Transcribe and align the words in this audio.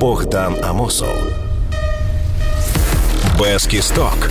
Богдан 0.00 0.56
Амосов. 0.64 1.16
Без 3.38 3.66
кісток. 3.66 4.30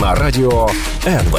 На 0.00 0.14
радіо 0.14 0.70
НВ. 1.06 1.38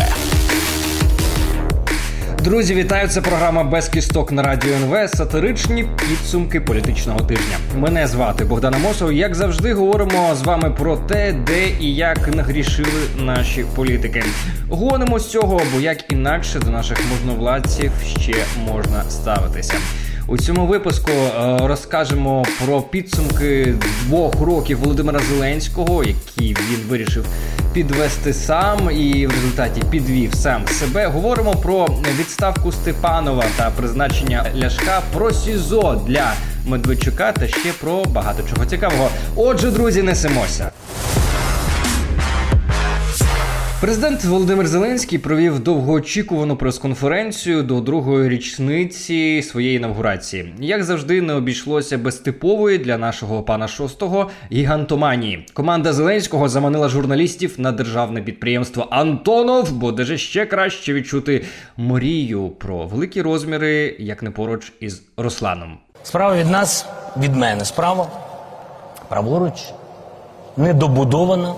Друзі, 2.44 2.76
вітаю! 2.76 3.08
Це 3.08 3.21
програма 3.21 3.63
без 3.63 3.89
кісток 3.89 4.31
на 4.31 4.44
радіо 4.44 4.74
НВ. 4.76 5.10
Сатиричні 5.10 5.85
підсумки 5.99 6.62
політичного 6.62 7.19
тижня. 7.19 7.58
Мене 7.76 8.08
звати 8.08 8.46
Богдан 8.46 8.76
Амосов. 8.76 9.13
Як 9.13 9.35
завжди, 9.35 9.73
говоримо 9.73 10.35
з 10.35 10.41
вами 10.41 10.71
про 10.71 10.97
те, 10.97 11.33
де 11.33 11.69
і 11.79 11.96
як 11.96 12.35
нагрішили 12.35 13.01
наші 13.17 13.65
політики. 13.75 14.23
Гонимо 14.69 15.19
з 15.19 15.29
цього, 15.29 15.62
бо 15.73 15.81
як 15.81 16.12
інакше 16.12 16.59
до 16.59 16.71
наших 16.71 16.98
можновладців 17.09 17.91
ще 18.21 18.35
можна 18.57 19.03
ставитися. 19.09 19.73
У 20.31 20.38
цьому 20.38 20.67
випуску 20.67 21.11
е, 21.11 21.58
розкажемо 21.67 22.45
про 22.66 22.81
підсумки 22.81 23.76
двох 24.05 24.41
років 24.41 24.80
Володимира 24.80 25.20
Зеленського, 25.20 26.03
які 26.03 26.53
він 26.53 26.80
вирішив 26.89 27.26
підвести 27.73 28.34
сам 28.34 28.91
і 28.91 29.27
в 29.27 29.31
результаті 29.31 29.81
підвів 29.89 30.34
сам 30.34 30.67
себе. 30.67 31.08
Говоримо 31.08 31.55
про 31.55 31.88
відставку 32.20 32.72
Степанова 32.72 33.45
та 33.58 33.70
призначення 33.70 34.45
Ляшка, 34.55 35.02
про 35.13 35.31
СІЗО 35.31 36.02
для 36.08 36.34
Медведчука 36.66 37.31
та 37.31 37.48
ще 37.48 37.73
про 37.81 38.05
багато 38.05 38.44
чого 38.50 38.66
цікавого. 38.66 39.09
Отже, 39.36 39.72
друзі, 39.72 40.02
несемося. 40.02 40.72
Президент 43.81 44.23
Володимир 44.23 44.67
Зеленський 44.67 45.20
провів 45.20 45.59
довгоочікувану 45.59 46.55
прес-конференцію 46.55 47.63
до 47.63 47.81
другої 47.81 48.30
річниці 48.30 49.44
своєї 49.44 49.77
інавгурації. 49.77 50.53
Як 50.59 50.84
завжди, 50.84 51.22
не 51.22 51.34
обійшлося 51.34 51.98
без 51.98 52.16
типової 52.16 52.77
для 52.77 52.98
нашого 52.98 53.44
пана 53.44 53.67
шостого 53.67 54.30
гігантоманії. 54.52 55.45
Команда 55.53 55.94
Зеленського 55.94 56.50
заманила 56.50 56.89
журналістів 56.89 57.56
на 57.58 57.72
державне 57.72 58.22
підприємство 58.22 58.88
Антонов, 58.91 59.72
бо 59.72 59.91
де 59.91 60.03
же 60.03 60.17
ще 60.17 60.45
краще 60.45 60.94
відчути 60.94 61.45
мрію 61.78 62.50
про 62.50 62.88
великі 62.88 63.22
розміри, 63.22 63.95
як 64.00 64.23
не 64.23 64.31
поруч 64.31 64.72
із 64.80 65.03
Русланом. 65.17 65.78
Справа 66.03 66.36
від 66.36 66.50
нас, 66.50 66.86
від 67.17 67.36
мене, 67.36 67.66
справа, 67.66 68.08
праворуч, 69.09 69.63
недобудована 70.58 71.53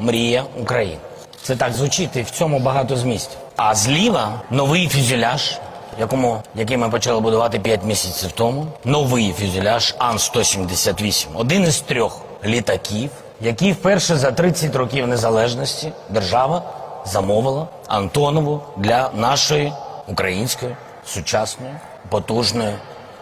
мрія 0.00 0.44
України. 0.60 0.98
Це 1.46 1.56
так 1.56 1.72
звучить, 1.72 2.16
і 2.16 2.22
в 2.22 2.30
цьому 2.30 2.58
багато 2.58 2.96
змістів. 2.96 3.38
А 3.56 3.74
зліва 3.74 4.40
новий 4.50 4.88
фюзеляж, 4.88 5.58
якому, 6.00 6.42
який 6.54 6.76
ми 6.76 6.88
почали 6.90 7.20
будувати 7.20 7.58
5 7.58 7.84
місяців 7.84 8.32
тому. 8.32 8.66
Новий 8.84 9.32
фюзеляж 9.32 9.94
Ан-178. 9.98 11.26
Один 11.34 11.62
із 11.62 11.80
трьох 11.80 12.20
літаків, 12.44 13.10
який 13.40 13.72
вперше 13.72 14.16
за 14.16 14.30
30 14.32 14.76
років 14.76 15.06
незалежності 15.06 15.92
держава 16.10 16.62
замовила 17.04 17.66
Антонову 17.86 18.60
для 18.76 19.10
нашої 19.14 19.72
української 20.08 20.76
сучасної 21.06 21.72
потужної 22.08 22.74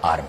армії. 0.03 0.29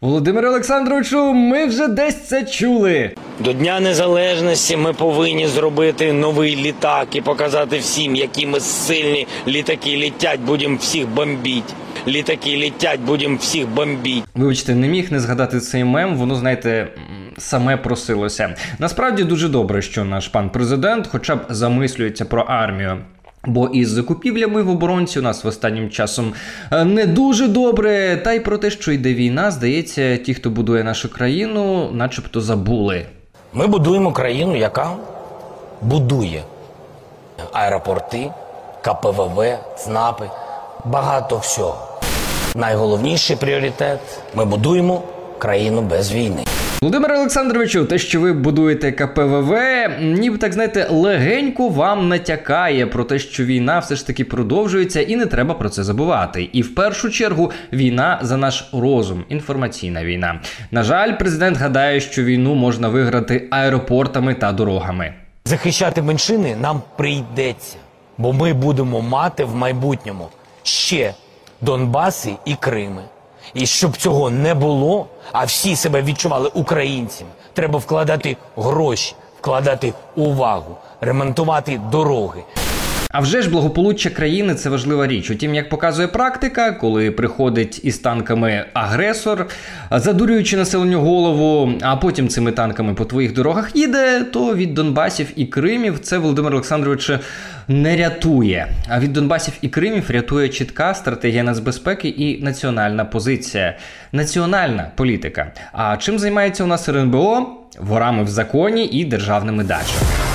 Володимир 0.00 0.46
Олександровичу, 0.46 1.32
ми 1.32 1.66
вже 1.66 1.88
десь 1.88 2.28
це 2.28 2.44
чули. 2.44 3.14
До 3.40 3.52
Дня 3.52 3.80
Незалежності 3.80 4.76
ми 4.76 4.92
повинні 4.92 5.46
зробити 5.46 6.12
новий 6.12 6.56
літак 6.56 7.16
і 7.16 7.20
показати 7.20 7.78
всім, 7.78 8.16
які 8.16 8.46
ми 8.46 8.60
сильні. 8.60 9.26
Літаки 9.48 9.96
літять, 9.96 10.40
будемо 10.40 10.76
всіх 10.76 11.08
бомбіть. 11.08 11.74
Літаки 12.08 12.56
літять, 12.56 13.00
будемо 13.00 13.36
всіх 13.36 13.68
бомбіть. 13.68 14.24
Вибачте, 14.34 14.74
не 14.74 14.88
міг 14.88 15.12
не 15.12 15.20
згадати 15.20 15.60
цей 15.60 15.84
мем. 15.84 16.16
Воно 16.16 16.34
знаєте. 16.34 16.88
Саме 17.38 17.76
просилося. 17.76 18.54
Насправді 18.78 19.24
дуже 19.24 19.48
добре, 19.48 19.82
що 19.82 20.04
наш 20.04 20.28
пан 20.28 20.50
президент, 20.50 21.06
хоча 21.06 21.36
б 21.36 21.40
замислюється 21.48 22.24
про 22.24 22.42
армію. 22.42 22.98
Бо 23.44 23.68
із 23.68 23.88
закупівлями 23.88 24.62
в 24.62 24.68
оборонці 24.68 25.18
у 25.18 25.22
нас 25.22 25.44
в 25.44 25.46
останнім 25.46 25.90
часом 25.90 26.34
е, 26.70 26.84
не 26.84 27.06
дуже 27.06 27.48
добре. 27.48 28.20
Та 28.24 28.32
й 28.32 28.40
про 28.40 28.58
те, 28.58 28.70
що 28.70 28.92
йде 28.92 29.14
війна, 29.14 29.50
здається, 29.50 30.16
ті, 30.16 30.34
хто 30.34 30.50
будує 30.50 30.84
нашу 30.84 31.08
країну, 31.08 31.90
начебто 31.92 32.40
забули. 32.40 33.06
Ми 33.54 33.66
будуємо 33.66 34.12
країну, 34.12 34.56
яка 34.56 34.90
будує 35.80 36.42
аеропорти, 37.52 38.30
КПВВ, 38.82 39.58
ЦНАПи, 39.76 40.30
багато 40.84 41.36
всього. 41.36 41.76
Найголовніший 42.54 43.36
пріоритет 43.36 44.00
ми 44.34 44.44
будуємо 44.44 45.02
країну 45.38 45.80
без 45.82 46.12
війни. 46.12 46.44
Володимир 46.82 47.12
Олександровичу, 47.12 47.84
те, 47.84 47.98
що 47.98 48.20
ви 48.20 48.32
будуєте 48.32 48.92
КПВВ, 48.92 49.54
ніби 50.00 50.38
так 50.38 50.52
знаєте, 50.52 50.86
легенько 50.90 51.68
вам 51.68 52.08
натякає 52.08 52.86
про 52.86 53.04
те, 53.04 53.18
що 53.18 53.44
війна 53.44 53.78
все 53.78 53.96
ж 53.96 54.06
таки 54.06 54.24
продовжується, 54.24 55.00
і 55.00 55.16
не 55.16 55.26
треба 55.26 55.54
про 55.54 55.68
це 55.68 55.84
забувати. 55.84 56.48
І 56.52 56.62
в 56.62 56.74
першу 56.74 57.10
чергу 57.10 57.50
війна 57.72 58.18
за 58.22 58.36
наш 58.36 58.68
розум, 58.72 59.24
інформаційна 59.28 60.04
війна. 60.04 60.40
На 60.70 60.82
жаль, 60.82 61.18
президент 61.18 61.56
гадає, 61.56 62.00
що 62.00 62.24
війну 62.24 62.54
можна 62.54 62.88
виграти 62.88 63.48
аеропортами 63.50 64.34
та 64.34 64.52
дорогами. 64.52 65.14
Захищати 65.44 66.02
меншини 66.02 66.56
нам 66.56 66.82
прийдеться, 66.96 67.76
бо 68.18 68.32
ми 68.32 68.52
будемо 68.52 69.00
мати 69.00 69.44
в 69.44 69.54
майбутньому 69.54 70.28
ще 70.62 71.14
Донбаси 71.60 72.32
і 72.44 72.54
Крими. 72.54 73.02
І 73.54 73.66
щоб 73.66 73.96
цього 73.96 74.30
не 74.30 74.54
було, 74.54 75.06
а 75.32 75.44
всі 75.44 75.76
себе 75.76 76.02
відчували 76.02 76.50
українцями, 76.54 77.30
треба 77.52 77.78
вкладати 77.78 78.36
гроші, 78.56 79.14
вкладати 79.40 79.92
увагу, 80.16 80.76
ремонтувати 81.00 81.80
дороги. 81.90 82.42
А 83.12 83.20
вже 83.20 83.42
ж 83.42 83.50
благополуччя 83.50 84.10
країни 84.10 84.54
це 84.54 84.70
важлива 84.70 85.06
річ. 85.06 85.30
Утім, 85.30 85.54
як 85.54 85.68
показує 85.68 86.08
практика, 86.08 86.72
коли 86.72 87.10
приходить 87.10 87.80
із 87.84 87.98
танками 87.98 88.64
агресор, 88.72 89.46
задурюючи 89.90 90.56
населенню 90.56 91.00
голову, 91.00 91.72
а 91.82 91.96
потім 91.96 92.28
цими 92.28 92.52
танками 92.52 92.94
по 92.94 93.04
твоїх 93.04 93.32
дорогах 93.32 93.76
їде, 93.76 94.24
то 94.24 94.54
від 94.54 94.74
Донбасів 94.74 95.26
і 95.36 95.46
Кримів 95.46 95.98
це 95.98 96.18
Володимир 96.18 96.52
Олександрович 96.52 97.10
не 97.68 97.96
рятує. 97.96 98.68
А 98.88 99.00
від 99.00 99.12
Донбасів 99.12 99.54
і 99.62 99.68
Кримів 99.68 100.10
рятує 100.10 100.48
чітка 100.48 100.94
стратегія 100.94 101.42
нацбезпеки 101.42 102.08
і 102.08 102.42
національна 102.42 103.04
позиція, 103.04 103.76
національна 104.12 104.90
політика. 104.96 105.52
А 105.72 105.96
чим 105.96 106.18
займається 106.18 106.64
у 106.64 106.66
нас 106.66 106.88
РНБО? 106.88 107.58
Ворами 107.78 108.24
в 108.24 108.28
законі 108.28 108.86
і 108.86 109.04
державними 109.04 109.64
дачами. 109.64 110.31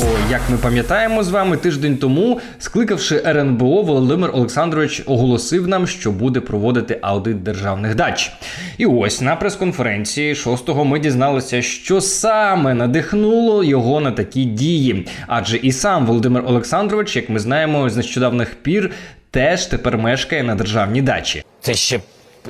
Бо, 0.00 0.06
як 0.30 0.40
ми 0.50 0.56
пам'ятаємо 0.58 1.24
з 1.24 1.28
вами, 1.28 1.56
тиждень 1.56 1.96
тому, 1.96 2.40
скликавши 2.58 3.22
РНБО, 3.26 3.82
Володимир 3.82 4.30
Олександрович 4.34 5.02
оголосив 5.06 5.68
нам, 5.68 5.86
що 5.86 6.10
буде 6.10 6.40
проводити 6.40 6.98
аудит 7.02 7.42
державних 7.42 7.94
дач. 7.94 8.32
І 8.78 8.86
ось 8.86 9.20
на 9.20 9.36
прес-конференції 9.36 10.34
6-го 10.34 10.84
ми 10.84 10.98
дізналися, 10.98 11.62
що 11.62 12.00
саме 12.00 12.74
надихнуло 12.74 13.64
його 13.64 14.00
на 14.00 14.12
такі 14.12 14.44
дії. 14.44 15.06
Адже 15.26 15.56
і 15.56 15.72
сам 15.72 16.06
Володимир 16.06 16.44
Олександрович, 16.46 17.16
як 17.16 17.28
ми 17.30 17.38
знаємо, 17.38 17.90
з 17.90 17.96
нещодавних 17.96 18.54
пір 18.54 18.90
теж 19.30 19.66
тепер 19.66 19.98
мешкає 19.98 20.42
на 20.42 20.54
державній 20.54 21.02
дачі. 21.02 21.44
Це 21.60 21.74
ще 21.74 22.00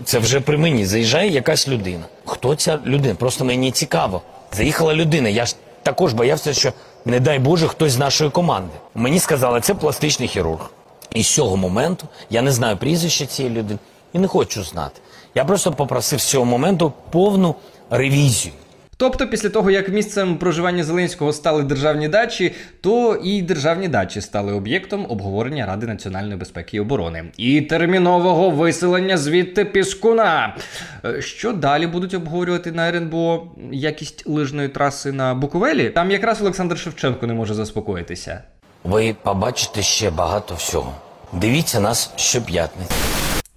це 0.05 0.19
вже 0.19 0.41
при 0.41 0.59
мені. 0.59 0.87
Заїжджає 0.87 1.31
якась 1.31 1.69
людина. 1.69 2.05
Хто 2.25 2.55
ця 2.55 2.79
людина? 2.87 3.15
Просто 3.15 3.45
мені 3.45 3.71
цікаво. 3.71 4.23
Заїхала 4.53 4.95
людина. 4.95 5.29
Я 5.29 5.47
ж 5.47 5.57
також 5.83 6.13
боявся, 6.13 6.53
що 6.53 6.73
не 7.09 7.21
дай 7.21 7.39
Боже 7.39 7.69
хтось 7.69 7.93
з 7.93 7.99
нашої 7.99 8.31
команди. 8.31 8.73
Мені 8.95 9.19
сказали, 9.19 9.61
це 9.61 9.75
пластичний 9.75 10.29
хірург. 10.29 10.71
І 11.15 11.23
з 11.23 11.35
цього 11.35 11.57
моменту 11.57 12.07
я 12.31 12.43
не 12.43 12.53
знаю 12.53 12.77
прізвища 12.77 13.27
цієї 13.27 13.55
людини 13.55 13.79
і 14.13 14.19
не 14.19 14.29
хочу 14.29 14.65
знати. 14.65 15.01
Я 15.35 15.45
просто 15.45 15.73
попросив 15.73 16.21
з 16.21 16.25
цього 16.25 16.45
моменту 16.45 16.93
повну 17.11 17.55
ревізію. 17.91 18.55
Тобто, 19.01 19.27
після 19.29 19.49
того, 19.49 19.71
як 19.71 19.89
місцем 19.89 20.37
проживання 20.39 20.85
Зеленського 20.85 21.33
стали 21.33 21.63
державні 21.63 22.09
дачі, 22.09 22.55
то 22.81 23.21
і 23.25 23.43
державні 23.43 23.89
дачі 23.89 24.21
стали 24.21 24.53
об'єктом 24.53 25.07
обговорення 25.09 25.67
Ради 25.67 25.87
національної 25.87 26.37
безпеки 26.37 26.77
і 26.77 26.81
оборони 26.81 27.25
і 27.37 27.61
термінового 27.61 28.51
виселення 28.51 29.17
звідти 29.17 29.65
Піскуна. 29.65 30.57
Е, 31.05 31.23
Що 31.23 31.53
далі 31.53 31.87
будуть 31.87 32.15
обговорювати 32.15 32.73
на 32.73 32.89
РНБО 32.89 33.47
якість 33.73 34.27
лижної 34.27 34.69
траси 34.69 35.13
на 35.13 35.35
Буковелі? 35.35 35.91
Там 35.91 36.11
якраз 36.11 36.41
Олександр 36.43 36.79
Шевченко 36.79 37.27
не 37.27 37.35
може 37.35 37.55
заспокоїтися. 37.55 38.43
Ви 38.85 39.17
побачите 39.23 39.83
ще 39.83 40.11
багато 40.11 40.55
всього. 40.55 40.93
Дивіться 41.33 41.81
нас 41.81 42.13
щоп'ятниці. 42.17 42.95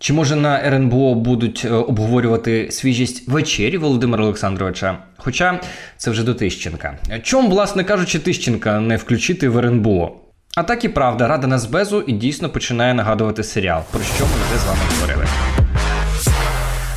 Чи 0.01 0.13
може 0.13 0.35
на 0.35 0.65
РНБО 0.65 1.15
будуть 1.15 1.65
е, 1.65 1.69
обговорювати 1.69 2.71
свіжість 2.71 3.27
вечері 3.27 3.77
Володимира 3.77 4.23
Олександровича? 4.23 4.97
Хоча 5.17 5.59
це 5.97 6.11
вже 6.11 6.23
до 6.23 6.33
Тищенка. 6.33 6.97
Чому, 7.23 7.49
власне 7.49 7.83
кажучи, 7.83 8.19
Тищенка 8.19 8.79
не 8.79 8.97
включити 8.97 9.49
в 9.49 9.57
РНБО? 9.57 10.11
А 10.55 10.63
так 10.63 10.85
і 10.85 10.89
правда, 10.89 11.27
Рада 11.27 11.47
Нацбезу 11.47 12.01
і 12.01 12.11
дійсно 12.11 12.49
починає 12.49 12.93
нагадувати 12.93 13.43
серіал, 13.43 13.81
про 13.91 14.01
що 14.15 14.23
ми 14.23 14.31
вже 14.49 14.59
з 14.59 14.65
вами 14.65 14.79
говорили. 15.01 15.25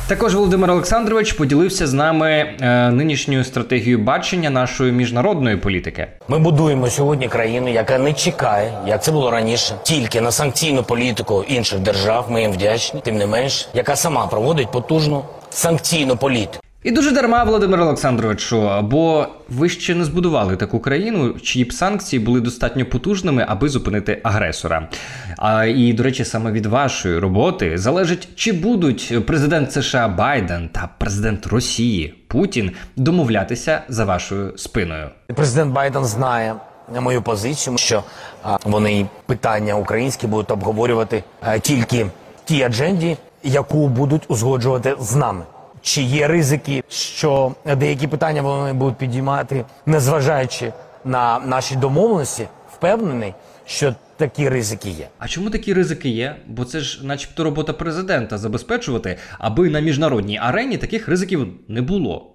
Також 0.07 0.35
Володимир 0.35 0.71
Олександрович 0.71 1.33
поділився 1.33 1.87
з 1.87 1.93
нами 1.93 2.29
е, 2.61 2.91
нинішньою 2.91 3.43
стратегією 3.43 3.99
бачення 3.99 4.49
нашої 4.49 4.91
міжнародної 4.91 5.57
політики. 5.57 6.07
Ми 6.27 6.39
будуємо 6.39 6.89
сьогодні 6.89 7.27
країну, 7.27 7.69
яка 7.69 7.97
не 7.97 8.13
чекає, 8.13 8.73
як 8.87 9.03
це 9.03 9.11
було 9.11 9.31
раніше, 9.31 9.75
тільки 9.83 10.21
на 10.21 10.31
санкційну 10.31 10.83
політику 10.83 11.45
інших 11.47 11.79
держав. 11.79 12.25
Ми 12.29 12.41
їм 12.41 12.51
вдячні, 12.51 13.01
тим 13.03 13.17
не 13.17 13.27
менш, 13.27 13.69
яка 13.73 13.95
сама 13.95 14.27
проводить 14.27 14.71
потужну 14.71 15.23
санкційну 15.49 16.17
політику. 16.17 16.64
І 16.85 16.91
дуже 16.91 17.11
дарма, 17.11 17.43
Володимир 17.43 17.81
Олександровичу, 17.81 18.81
бо 18.81 19.27
ви 19.49 19.69
ще 19.69 19.95
не 19.95 20.05
збудували 20.05 20.55
таку 20.55 20.79
країну, 20.79 21.33
чиї 21.33 21.65
б 21.65 21.73
санкції 21.73 22.19
були 22.19 22.41
достатньо 22.41 22.85
потужними, 22.85 23.45
аби 23.47 23.69
зупинити 23.69 24.21
агресора. 24.23 24.89
А 25.37 25.65
і 25.65 25.93
до 25.93 26.03
речі, 26.03 26.25
саме 26.25 26.51
від 26.51 26.65
вашої 26.65 27.19
роботи 27.19 27.77
залежить, 27.77 28.27
чи 28.35 28.51
будуть 28.51 29.25
президент 29.27 29.71
США 29.71 30.07
Байден 30.07 30.69
та 30.69 30.89
президент 30.97 31.47
Росії 31.47 32.13
Путін 32.27 32.71
домовлятися 32.95 33.81
за 33.89 34.05
вашою 34.05 34.57
спиною. 34.57 35.09
Президент 35.35 35.73
Байден 35.73 36.05
знає 36.05 36.55
мою 37.01 37.21
позицію, 37.21 37.77
що 37.77 38.03
вони 38.63 39.05
питання 39.25 39.75
українські 39.75 40.27
будуть 40.27 40.51
обговорювати 40.51 41.23
тільки 41.61 42.03
в 42.03 42.09
тій 42.45 42.63
адженді, 42.63 43.17
яку 43.43 43.87
будуть 43.87 44.23
узгоджувати 44.27 44.95
з 44.99 45.15
нами. 45.15 45.43
Чи 45.85 46.01
є 46.01 46.27
ризики, 46.27 46.83
що 46.89 47.55
деякі 47.77 48.07
питання 48.07 48.41
вони 48.41 48.73
будуть 48.73 48.97
підіймати, 48.97 49.65
незважаючи 49.85 50.73
на 51.03 51.39
наші 51.39 51.75
домовленості, 51.75 52.47
впевнений, 52.73 53.33
що 53.65 53.95
такі 54.17 54.49
ризики 54.49 54.89
є. 54.89 55.07
А 55.19 55.27
чому 55.27 55.49
такі 55.49 55.73
ризики 55.73 56.09
є? 56.09 56.35
Бо 56.47 56.65
це 56.65 56.79
ж, 56.79 57.05
начебто, 57.05 57.43
робота 57.43 57.73
президента 57.73 58.37
забезпечувати, 58.37 59.17
аби 59.39 59.69
на 59.69 59.79
міжнародній 59.79 60.37
арені 60.37 60.77
таких 60.77 61.07
ризиків 61.07 61.47
не 61.67 61.81
було. 61.81 62.34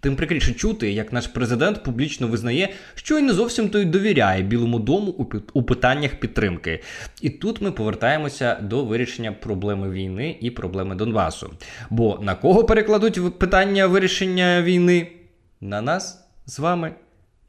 Тим 0.00 0.16
прикріше 0.16 0.52
чути, 0.52 0.92
як 0.92 1.12
наш 1.12 1.26
президент 1.26 1.82
публічно 1.82 2.28
визнає, 2.28 2.68
що 2.94 3.18
й 3.18 3.22
не 3.22 3.32
зовсім 3.32 3.68
то 3.68 3.78
й 3.78 3.84
довіряє 3.84 4.42
Білому 4.42 4.78
дому 4.78 5.28
у, 5.52 5.62
питаннях 5.62 6.14
підтримки. 6.14 6.82
І 7.22 7.30
тут 7.30 7.60
ми 7.60 7.72
повертаємося 7.72 8.58
до 8.62 8.84
вирішення 8.84 9.32
проблеми 9.32 9.90
війни 9.90 10.36
і 10.40 10.50
проблеми 10.50 10.94
Донбасу. 10.94 11.50
Бо 11.90 12.18
на 12.22 12.34
кого 12.34 12.64
перекладуть 12.64 13.38
питання 13.38 13.86
вирішення 13.86 14.62
війни? 14.62 15.12
На 15.60 15.80
нас 15.80 16.24
з 16.46 16.58
вами 16.58 16.92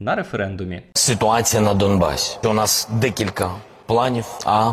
на 0.00 0.14
референдумі. 0.14 0.82
Ситуація 0.94 1.62
на 1.62 1.74
Донбасі. 1.74 2.38
У 2.44 2.52
нас 2.52 2.88
декілька 3.00 3.50
планів 3.86 4.24
А, 4.46 4.72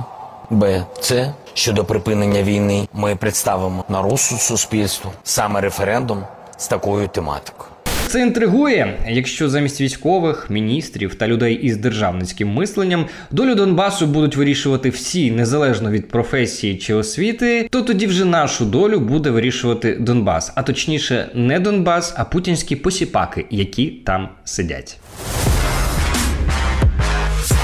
Б, 0.49 0.85
С. 1.01 1.33
Щодо 1.53 1.85
припинення 1.85 2.43
війни 2.43 2.87
ми 2.93 3.15
представимо 3.15 3.85
на 3.89 4.01
розсуд 4.01 4.39
суспільству 4.39 5.11
саме 5.23 5.61
референдум 5.61 6.23
з 6.57 6.67
такою 6.67 7.07
тематикою. 7.07 7.69
Це 8.07 8.21
інтригує, 8.21 8.97
якщо 9.07 9.49
замість 9.49 9.81
військових, 9.81 10.49
міністрів 10.49 11.15
та 11.15 11.27
людей 11.27 11.55
із 11.55 11.77
державницьким 11.77 12.53
мисленням 12.53 13.05
долю 13.31 13.55
Донбасу 13.55 14.07
будуть 14.07 14.35
вирішувати 14.35 14.89
всі 14.89 15.31
незалежно 15.31 15.91
від 15.91 16.09
професії 16.09 16.77
чи 16.77 16.93
освіти, 16.93 17.67
то 17.71 17.81
тоді 17.81 18.07
вже 18.07 18.25
нашу 18.25 18.65
долю 18.65 18.99
буде 18.99 19.29
вирішувати 19.29 19.95
Донбас, 19.95 20.51
а 20.55 20.63
точніше, 20.63 21.29
не 21.33 21.59
Донбас, 21.59 22.13
а 22.17 22.23
путінські 22.23 22.75
посіпаки, 22.75 23.45
які 23.49 23.87
там 23.87 24.29
сидять. 24.43 24.97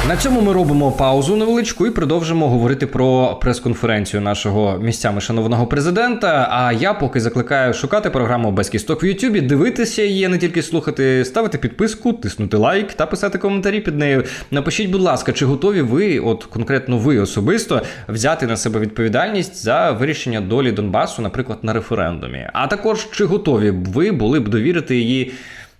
На 0.07 0.17
цьому 0.17 0.41
ми 0.41 0.53
робимо 0.53 0.91
паузу 0.91 1.35
невеличку 1.35 1.87
і 1.87 1.91
продовжимо 1.91 2.49
говорити 2.49 2.87
про 2.87 3.39
прес-конференцію 3.41 4.21
нашого 4.21 4.77
місцями 4.77 5.21
шановного 5.21 5.67
президента. 5.67 6.47
А 6.51 6.73
я 6.73 6.93
поки 6.93 7.19
закликаю 7.19 7.73
шукати 7.73 8.09
програму 8.09 8.51
без 8.51 8.69
кісток 8.69 9.03
в 9.03 9.05
Ютубі, 9.05 9.41
дивитися 9.41 10.03
її, 10.03 10.27
не 10.27 10.37
тільки 10.37 10.61
слухати, 10.61 11.25
ставити 11.25 11.57
підписку, 11.57 12.13
тиснути 12.13 12.57
лайк 12.57 12.93
та 12.93 13.05
писати 13.05 13.37
коментарі 13.37 13.79
під 13.79 13.97
нею. 13.97 14.23
Напишіть, 14.51 14.89
будь 14.89 15.01
ласка, 15.01 15.31
чи 15.31 15.45
готові 15.45 15.81
ви, 15.81 16.19
от 16.19 16.43
конкретно 16.43 16.97
ви 16.97 17.19
особисто, 17.19 17.81
взяти 18.07 18.47
на 18.47 18.57
себе 18.57 18.79
відповідальність 18.79 19.63
за 19.63 19.91
вирішення 19.91 20.41
долі 20.41 20.71
Донбасу, 20.71 21.21
наприклад, 21.21 21.59
на 21.61 21.73
референдумі. 21.73 22.47
А 22.53 22.67
також 22.67 23.07
чи 23.11 23.25
готові 23.25 23.71
ви 23.71 24.11
були 24.11 24.39
б 24.39 24.47
довірити 24.47 24.95
її. 24.95 25.33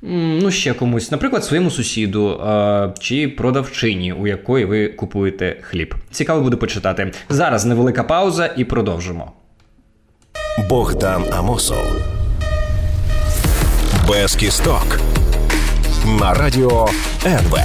Ну, 0.06 0.52
ще 0.52 0.74
комусь, 0.74 1.12
наприклад, 1.12 1.46
своєму 1.46 1.72
сусіду 1.72 2.42
чи 3.00 3.28
продавчині, 3.28 4.14
у 4.14 4.28
якої 4.28 4.66
ви 4.66 4.88
купуєте 4.88 5.58
хліб. 5.62 5.96
Цікаво 6.12 6.42
буде 6.42 6.58
почитати. 6.58 7.12
Зараз 7.30 7.66
невелика 7.66 8.04
пауза 8.04 8.54
і 8.58 8.64
продовжимо. 8.64 9.32
Богдан 10.70 11.24
Амосов. 11.34 11.96
Без 14.10 14.36
кісток. 14.36 15.00
На 16.20 16.34
радіо 16.34 16.90
НВ. 17.26 17.58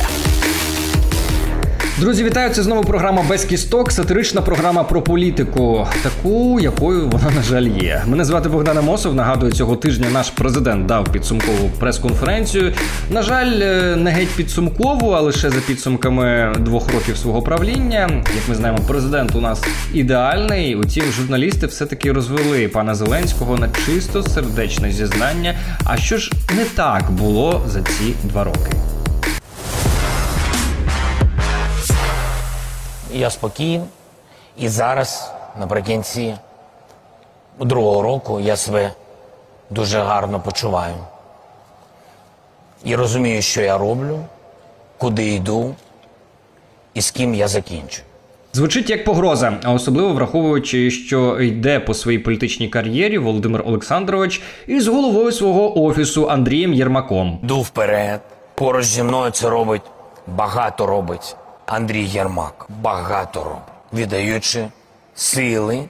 Друзі, 2.01 2.25
вітаю! 2.25 2.55
Це 2.55 2.63
знову 2.63 2.83
програма 2.83 3.23
без 3.29 3.45
кісток, 3.45 3.93
сатирична 3.93 4.41
програма 4.41 4.85
про 4.85 5.03
політику, 5.03 5.87
таку, 6.03 6.61
якою 6.61 7.09
вона, 7.09 7.31
на 7.37 7.43
жаль, 7.43 7.63
є. 7.63 8.03
Мене 8.07 8.25
звати 8.25 8.49
Богдан 8.49 8.79
Амосов. 8.79 9.15
Нагадую, 9.15 9.53
цього 9.53 9.77
тижня 9.77 10.07
наш 10.13 10.31
президент 10.31 10.87
дав 10.87 11.13
підсумкову 11.13 11.71
прес-конференцію. 11.79 12.73
На 13.11 13.23
жаль, 13.23 13.61
е, 13.61 13.97
не 13.97 14.11
геть 14.11 14.29
підсумкову, 14.29 15.11
а 15.11 15.21
лише 15.21 15.51
за 15.51 15.61
підсумками 15.61 16.55
двох 16.59 16.93
років 16.93 17.17
свого 17.17 17.43
правління. 17.43 18.11
Як 18.35 18.49
ми 18.49 18.55
знаємо, 18.55 18.79
президент 18.87 19.35
у 19.35 19.41
нас 19.41 19.65
ідеальний. 19.95 20.75
Утім, 20.75 21.05
журналісти 21.05 21.67
все-таки 21.67 22.13
розвели 22.13 22.69
пана 22.69 22.95
Зеленського 22.95 23.57
на 23.57 23.69
чисто 23.87 24.23
сердечне 24.23 24.93
зізнання. 24.93 25.55
А 25.85 25.97
що 25.97 26.19
ж 26.19 26.33
не 26.57 26.65
так 26.65 27.11
було 27.11 27.63
за 27.69 27.83
ці 27.83 28.15
два 28.25 28.45
роки? 28.45 28.73
Я 33.13 33.31
спокійний. 33.31 33.87
І 34.57 34.69
зараз, 34.69 35.33
наприкінці 35.61 36.35
другого 37.61 38.03
року, 38.03 38.41
я 38.41 38.57
себе 38.57 38.93
дуже 39.71 39.99
гарно 40.01 40.41
почуваю. 40.41 40.95
І 42.85 42.97
розумію, 42.97 43.43
що 43.43 43.61
я 43.63 43.79
роблю, 43.79 44.21
куди 44.99 45.35
йду 45.35 45.75
і 46.95 47.01
з 47.01 47.11
ким 47.11 47.35
я 47.35 47.49
закінчу. 47.49 48.03
Звучить 48.53 48.91
як 48.91 49.05
погроза, 49.05 49.61
а 49.65 49.73
особливо 49.73 50.13
враховуючи, 50.13 50.91
що 50.91 51.41
йде 51.41 51.81
по 51.81 51.95
своїй 51.95 52.19
політичній 52.19 52.69
кар'єрі 52.69 53.19
Володимир 53.19 53.63
Олександрович 53.67 54.43
із 54.67 54.89
головою 54.89 55.33
свого 55.33 55.85
офісу 55.85 56.31
Андрієм 56.31 56.73
Єрмаком. 56.73 57.41
Йду 57.43 57.61
вперед. 57.61 58.21
Поруч 58.55 58.85
зі 58.85 59.03
мною 59.03 59.31
це 59.31 59.51
робить 59.51 59.83
багато 60.27 60.87
робить 60.87 61.37
Андрій 61.69 62.05
Єрмак. 62.05 62.67
Багато 62.83 63.45
робить. 63.45 63.63
Віддаючи 63.95 64.67
сили, 65.15 65.85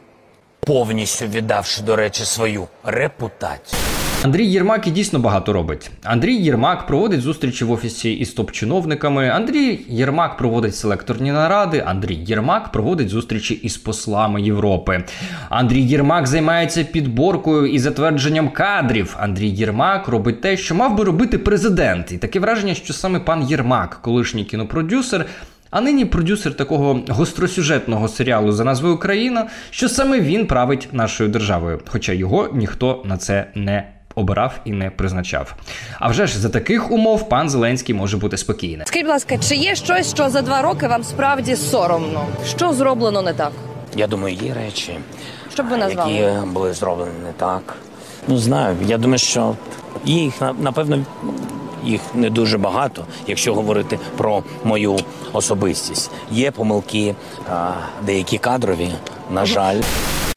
повністю 0.61 1.27
віддавши, 1.27 1.83
до 1.83 1.97
речі, 1.97 2.25
свою 2.25 2.67
репутацію. 2.85 3.81
Андрій 4.25 4.47
Єрмак 4.47 4.87
і 4.87 4.91
дійсно 4.91 5.19
багато 5.19 5.53
робить. 5.53 5.91
Андрій 6.05 6.35
Єрмак 6.35 6.87
проводить 6.87 7.21
зустрічі 7.21 7.65
в 7.65 7.71
офісі 7.71 8.13
із 8.13 8.35
топ-чиновниками. 8.35 9.29
Андрій 9.29 9.81
Єрмак 9.89 10.37
проводить 10.37 10.77
селекторні 10.77 11.33
наради. 11.33 11.85
Андрій 11.87 12.15
Єрмак 12.15 12.73
проводить 12.73 13.09
зустрічі 13.09 13.55
із 13.55 13.77
послами 13.77 14.43
Європи. 14.43 15.05
Андрій 15.49 15.83
Єрмак 15.83 16.27
займається 16.27 16.85
підборкою 16.85 17.67
і 17.67 17.79
затвердженням 17.79 18.49
кадрів. 18.49 19.17
Андрій 19.21 19.49
Єрмак 19.49 20.09
робить 20.09 20.41
те, 20.41 20.57
що 20.57 20.75
мав 20.75 20.97
би 20.97 21.05
робити 21.05 21.39
президент. 21.39 22.13
І 22.13 22.19
таке 22.19 22.41
враження, 22.41 22.75
що 22.75 22.93
саме 22.93 23.21
пан 23.21 23.43
Єрмак, 23.43 23.99
колишній 24.03 24.45
кінопродюсер. 24.45 25.27
А 25.71 25.81
нині 25.81 26.05
продюсер 26.05 26.55
такого 26.57 27.01
гостросюжетного 27.09 28.09
серіалу 28.09 28.53
за 28.53 28.65
назвою 28.65 28.95
Україна, 28.95 29.47
що 29.71 29.89
саме 29.89 30.21
він 30.21 30.47
править 30.47 30.89
нашою 30.93 31.31
державою, 31.31 31.81
хоча 31.89 32.13
його 32.13 32.49
ніхто 32.53 33.03
на 33.05 33.17
це 33.17 33.47
не 33.55 33.89
обирав 34.15 34.61
і 34.65 34.73
не 34.73 34.91
призначав. 34.91 35.55
А 35.99 36.09
вже 36.09 36.27
ж 36.27 36.39
за 36.39 36.49
таких 36.49 36.91
умов 36.91 37.29
пан 37.29 37.51
Зеленський 37.51 37.95
може 37.95 38.17
бути 38.17 38.37
спокійним. 38.37 38.87
Скажіть, 38.87 39.05
будь 39.07 39.11
ласка, 39.13 39.39
чи 39.39 39.55
є 39.57 39.75
щось, 39.75 40.11
що 40.11 40.29
за 40.31 40.43
два 40.43 40.63
роки 40.63 40.89
вам 40.89 41.05
справді 41.05 41.57
соромно? 41.57 42.27
Що 42.47 42.73
зроблено 42.73 43.23
не 43.23 43.33
так? 43.33 43.53
Я 43.97 44.07
думаю, 44.07 44.35
є 44.43 44.55
речі, 44.55 44.99
Що 45.53 45.63
б 45.63 45.69
ви 45.69 45.77
назвали? 45.77 46.13
які 46.13 46.47
були 46.47 46.73
зроблені 46.73 47.11
не 47.27 47.33
так. 47.33 47.75
Ну, 48.29 48.39
знаю, 48.39 48.77
я 48.87 48.99
думаю, 48.99 49.19
що 49.19 49.55
їх 50.05 50.35
напевно 50.61 51.05
їх 51.85 52.01
не 52.15 52.31
дуже 52.31 52.59
багато, 52.59 53.05
якщо 53.27 53.55
говорити 53.55 53.99
про 54.17 54.43
мою 54.65 54.97
особистість. 55.33 56.11
Є 56.31 56.51
помилки, 56.51 57.15
деякі 58.07 58.39
кадрові, 58.39 58.91
на 59.31 59.47
жаль. 59.47 59.81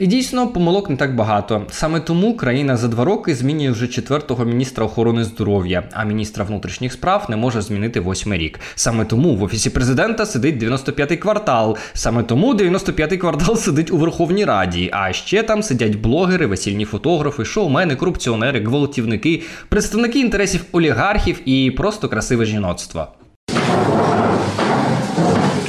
І 0.01 0.07
дійсно, 0.07 0.47
помилок 0.47 0.89
не 0.89 0.95
так 0.95 1.15
багато. 1.15 1.65
Саме 1.69 1.99
тому 1.99 2.37
країна 2.37 2.77
за 2.77 2.87
два 2.87 3.05
роки 3.05 3.35
змінює 3.35 3.71
вже 3.71 3.87
четвертого 3.87 4.45
міністра 4.45 4.85
охорони 4.85 5.23
здоров'я, 5.23 5.83
а 5.93 6.03
міністра 6.03 6.45
внутрішніх 6.45 6.93
справ 6.93 7.25
не 7.29 7.35
може 7.35 7.61
змінити 7.61 7.99
восьмий 7.99 8.39
рік. 8.39 8.59
Саме 8.75 9.05
тому 9.05 9.35
в 9.35 9.43
офісі 9.43 9.69
президента 9.69 10.25
сидить 10.25 10.63
95-й 10.63 11.17
квартал. 11.17 11.77
Саме 11.93 12.23
тому 12.23 12.53
95-й 12.53 13.17
квартал 13.17 13.57
сидить 13.57 13.91
у 13.91 13.97
Верховній 13.97 14.45
Раді. 14.45 14.89
А 14.93 15.13
ще 15.13 15.43
там 15.43 15.63
сидять 15.63 15.95
блогери, 15.95 16.45
весільні 16.45 16.85
фотографи, 16.85 17.45
шоумени, 17.45 17.95
корупціонери, 17.95 18.59
гвалтівники, 18.59 19.41
представники 19.69 20.19
інтересів 20.19 20.65
олігархів 20.71 21.49
і 21.49 21.71
просто 21.71 22.09
красиве 22.09 22.45
жіноцтво. 22.45 23.07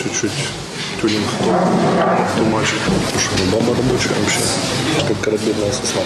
чуть-чуть 0.03 0.72
тюнинг 1.02 1.30
то, 1.40 1.46
тумачит. 2.38 2.80
Потому 2.86 3.20
что 3.20 3.32
ну, 3.40 3.52
баба 3.52 3.76
рабочая 3.78 4.14
вообще, 4.20 4.40
как 5.08 5.20
корабельная 5.22 5.72
сосна. 5.72 6.02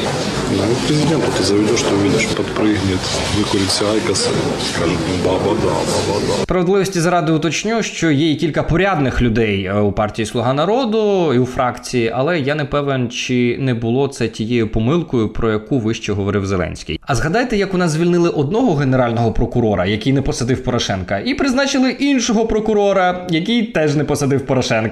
Ну, 0.52 0.76
к 0.76 0.88
президенту 0.88 1.28
ты 1.38 1.44
заведешь, 1.44 1.82
ты 1.82 1.96
увидишь, 1.96 2.28
подпрыгнет, 2.38 3.00
выкурится 3.38 3.92
айкос, 3.92 4.30
скажет, 4.76 4.98
ну, 5.10 5.32
баба, 5.32 5.56
да, 5.62 5.70
баба, 5.70 6.20
да. 6.28 6.44
Справедливості 6.44 7.02
заради 7.02 7.32
уточню, 7.32 7.84
що 7.84 8.12
є 8.12 8.32
і 8.32 8.36
кілька 8.36 8.64
порядних 8.64 9.22
людей 9.22 9.66
е, 9.66 9.80
у 9.80 9.92
партії 9.92 10.26
Слуга 10.26 10.54
народу 10.54 11.34
і 11.34 11.40
у 11.40 11.46
фракції, 11.46 12.12
але 12.16 12.40
я 12.40 12.56
не 12.56 12.66
певен, 12.66 13.10
чи 13.10 13.58
не 13.60 13.74
було 13.74 14.08
це 14.08 14.28
тією 14.28 14.68
помилкою, 14.68 15.30
про 15.30 15.52
яку 15.52 15.80
вище 15.80 16.14
говорив 16.14 16.46
Зеленський. 16.46 17.00
А 17.06 17.16
згадайте, 17.16 17.58
як 17.58 17.74
у 17.74 17.78
нас 17.78 17.92
звільнили 17.92 18.30
одного 18.30 18.76
генерального 18.76 19.32
прокурора, 19.32 19.86
який 19.86 20.14
не 20.14 20.22
посадив 20.22 20.64
Порошенка, 20.64 21.20
і 21.20 21.34
призначили 21.34 21.90
іншого 21.90 22.46
прокурора, 22.46 23.28
який 23.30 23.64
теж 23.64 23.96
не 23.96 24.04
посадив 24.04 24.46
Порошенка. 24.46 24.85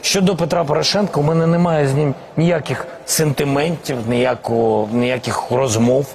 Щодо 0.00 0.36
Петра 0.36 0.64
Порошенка, 0.64 1.20
у 1.20 1.22
мене 1.22 1.46
немає 1.46 1.88
з 1.88 1.94
ним 1.94 2.14
ніяких 2.36 2.86
сентиментів, 3.06 3.96
ніякого, 4.08 4.88
ніяких 4.92 5.50
розмов. 5.50 6.14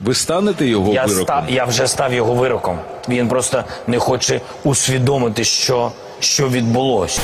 Ви 0.00 0.14
станете 0.14 0.66
його 0.66 0.92
Я, 0.92 1.04
вироком? 1.04 1.22
ста, 1.22 1.44
я 1.48 1.64
вже 1.64 1.86
став 1.86 2.14
його 2.14 2.34
вироком. 2.34 2.78
Він 3.08 3.28
просто 3.28 3.64
не 3.86 3.98
хоче 3.98 4.40
усвідомити, 4.64 5.44
що, 5.44 5.92
що 6.20 6.48
відбулося. 6.48 7.20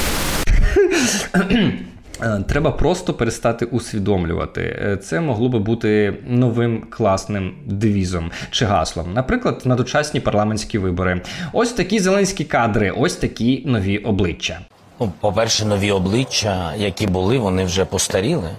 Е, 2.22 2.40
Треба 2.48 2.70
просто 2.70 3.14
перестати 3.14 3.64
усвідомлювати. 3.64 4.60
Е, 4.62 4.96
Це 4.96 5.20
могло 5.20 5.48
би 5.48 5.58
бути 5.58 6.14
новим 6.26 6.84
класним 6.90 7.52
девізом 7.66 8.30
чи 8.50 8.64
гаслом. 8.64 9.12
Наприклад, 9.14 9.62
на 9.64 9.74
дочасні 9.74 10.20
парламентські 10.20 10.78
вибори. 10.78 11.20
Ось 11.52 11.72
такі 11.72 11.98
зеленські 11.98 12.44
кадри, 12.44 12.90
ось 12.90 13.16
такі 13.16 13.62
нові 13.66 13.98
обличчя. 13.98 14.58
Ну, 15.00 15.12
по-перше, 15.20 15.64
нові 15.64 15.90
обличчя, 15.90 16.74
які 16.76 17.06
були, 17.06 17.38
вони 17.38 17.64
вже 17.64 17.84
постаріли. 17.84 18.50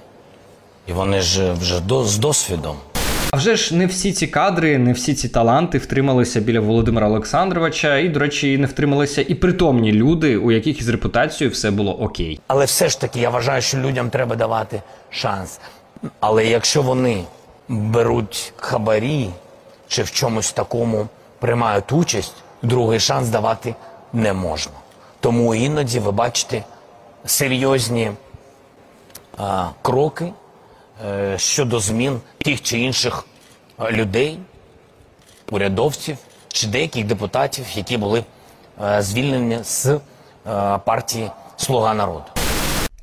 І 0.88 0.92
вони 0.92 1.22
ж 1.22 1.52
вже 1.52 1.80
до, 1.80 2.04
з 2.04 2.18
досвідом. 2.18 2.76
А 3.32 3.38
вже 3.38 3.56
ж 3.56 3.76
не 3.76 3.86
всі 3.86 4.14
ці 4.14 4.28
кадри, 4.28 4.78
не 4.78 4.94
всі 4.94 5.14
ці 5.14 5.30
таланти 5.30 5.78
втрималися 5.78 6.40
біля 6.40 6.60
Володимира 6.60 7.08
Олександровича, 7.08 7.98
і, 7.98 8.10
до 8.10 8.20
речі, 8.20 8.58
не 8.58 8.68
втрималися 8.68 9.26
і 9.28 9.36
притомні 9.36 9.92
люди, 9.92 10.38
у 10.38 10.52
яких 10.52 10.80
із 10.80 10.90
репутацією 10.90 11.54
все 11.54 11.72
було 11.72 12.02
окей. 12.02 12.40
Але 12.48 12.66
все 12.66 12.90
ж 12.90 13.02
таки 13.02 13.20
я 13.20 13.30
вважаю, 13.30 13.62
що 13.62 13.78
людям 13.78 14.10
треба 14.10 14.36
давати 14.36 14.82
шанс. 15.10 15.60
Але 16.20 16.46
якщо 16.46 16.82
вони 16.82 17.24
беруть 17.68 18.54
хабарі 18.56 19.30
чи 19.88 20.04
в 20.04 20.12
чомусь 20.12 20.52
такому 20.52 21.08
приймають 21.40 21.92
участь, 21.92 22.34
другий 22.62 23.00
шанс 23.00 23.28
давати 23.28 23.76
не 24.14 24.34
можна. 24.34 24.74
Тому 25.20 25.56
іноді 25.56 26.00
ви 26.00 26.12
бачите 26.12 26.64
серйозні 27.26 28.12
а, 29.38 29.70
кроки 29.82 30.34
е, 31.06 31.38
щодо 31.38 31.80
змін 31.80 32.22
тих 32.38 32.62
чи 32.62 32.80
інших 32.80 33.26
е, 33.80 33.92
людей, 33.92 34.40
урядовців 35.52 36.18
чи 36.48 36.68
деяких 36.68 37.06
депутатів, 37.06 37.66
які 37.76 37.98
були 37.98 38.24
е, 38.84 39.02
звільнені 39.02 39.60
з 39.64 39.86
е, 39.86 40.00
партії 40.86 41.32
Слуга 41.58 41.94
народу. 41.94 42.26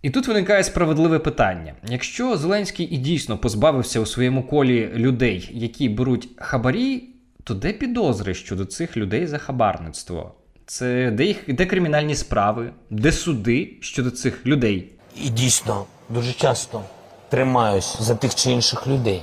І 0.02 0.10
тут 0.10 0.26
виникає 0.26 0.64
справедливе 0.64 1.18
питання: 1.18 1.74
якщо 1.88 2.36
Зеленський 2.36 2.86
і 2.86 2.96
дійсно 2.96 3.38
позбавився 3.38 4.00
у 4.00 4.06
своєму 4.06 4.42
колі 4.42 4.90
людей, 4.94 5.50
які 5.52 5.88
беруть 5.88 6.28
хабарі, 6.36 7.08
то 7.44 7.54
де 7.54 7.72
підозри 7.72 8.34
щодо 8.34 8.64
цих 8.64 8.96
людей 8.96 9.26
за 9.26 9.38
хабарництво? 9.38 10.34
Це 10.68 11.10
де 11.10 11.24
їх 11.24 11.54
де 11.54 11.66
кримінальні 11.66 12.14
справи, 12.14 12.70
де 12.90 13.12
суди 13.12 13.70
щодо 13.80 14.10
цих 14.10 14.46
людей? 14.46 14.92
І 15.22 15.28
дійсно 15.28 15.84
дуже 16.08 16.32
часто 16.32 16.82
тримаюсь 17.28 17.96
за 18.00 18.14
тих 18.14 18.34
чи 18.34 18.50
інших 18.50 18.86
людей, 18.86 19.22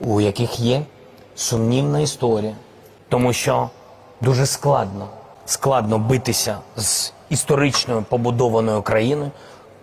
у 0.00 0.20
яких 0.20 0.60
є 0.60 0.82
сумнівна 1.34 2.00
історія, 2.00 2.54
тому 3.08 3.32
що 3.32 3.70
дуже 4.20 4.46
складно, 4.46 5.08
складно 5.46 5.98
битися 5.98 6.58
з 6.76 7.12
історичною 7.30 8.02
побудованою 8.02 8.82
країною 8.82 9.30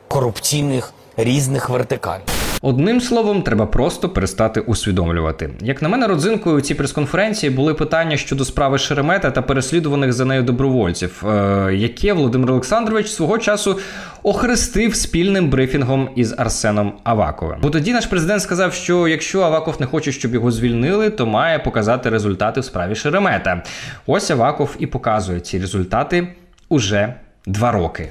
корупційних 0.07 0.93
різних 1.17 1.69
вертикаль. 1.69 2.36
Одним 2.61 3.01
словом, 3.01 3.41
треба 3.41 3.65
просто 3.65 4.09
перестати 4.09 4.59
усвідомлювати. 4.59 5.49
Як 5.61 5.81
на 5.81 5.89
мене, 5.89 6.07
родзинкою 6.07 6.57
у 6.57 6.61
цій 6.61 6.75
прес-конференції 6.75 7.49
були 7.49 7.73
питання 7.73 8.17
щодо 8.17 8.45
справи 8.45 8.77
Шеремета 8.77 9.31
та 9.31 9.41
переслідуваних 9.41 10.13
за 10.13 10.25
нею 10.25 10.43
добровольців, 10.43 11.23
е, 11.27 11.69
яке 11.75 12.13
Володимир 12.13 12.51
Олександрович 12.51 13.07
свого 13.07 13.37
часу 13.37 13.79
охрестив 14.23 14.95
спільним 14.95 15.49
брифінгом 15.49 16.09
із 16.15 16.35
Арсеном 16.37 16.93
Аваковим. 17.03 17.59
Бо 17.61 17.69
тоді 17.69 17.93
наш 17.93 18.05
президент 18.05 18.41
сказав, 18.41 18.73
що 18.73 19.07
якщо 19.07 19.41
Аваков 19.41 19.75
не 19.79 19.85
хоче, 19.85 20.11
щоб 20.11 20.33
його 20.33 20.51
звільнили, 20.51 21.09
то 21.09 21.25
має 21.25 21.59
показати 21.59 22.09
результати 22.09 22.59
в 22.59 22.65
справі 22.65 22.95
Шеремета. 22.95 23.63
Ось 24.05 24.31
Аваков 24.31 24.75
і 24.79 24.87
показує 24.87 25.39
ці 25.39 25.59
результати 25.59 26.27
уже 26.69 27.13
два 27.45 27.71
роки. 27.71 28.09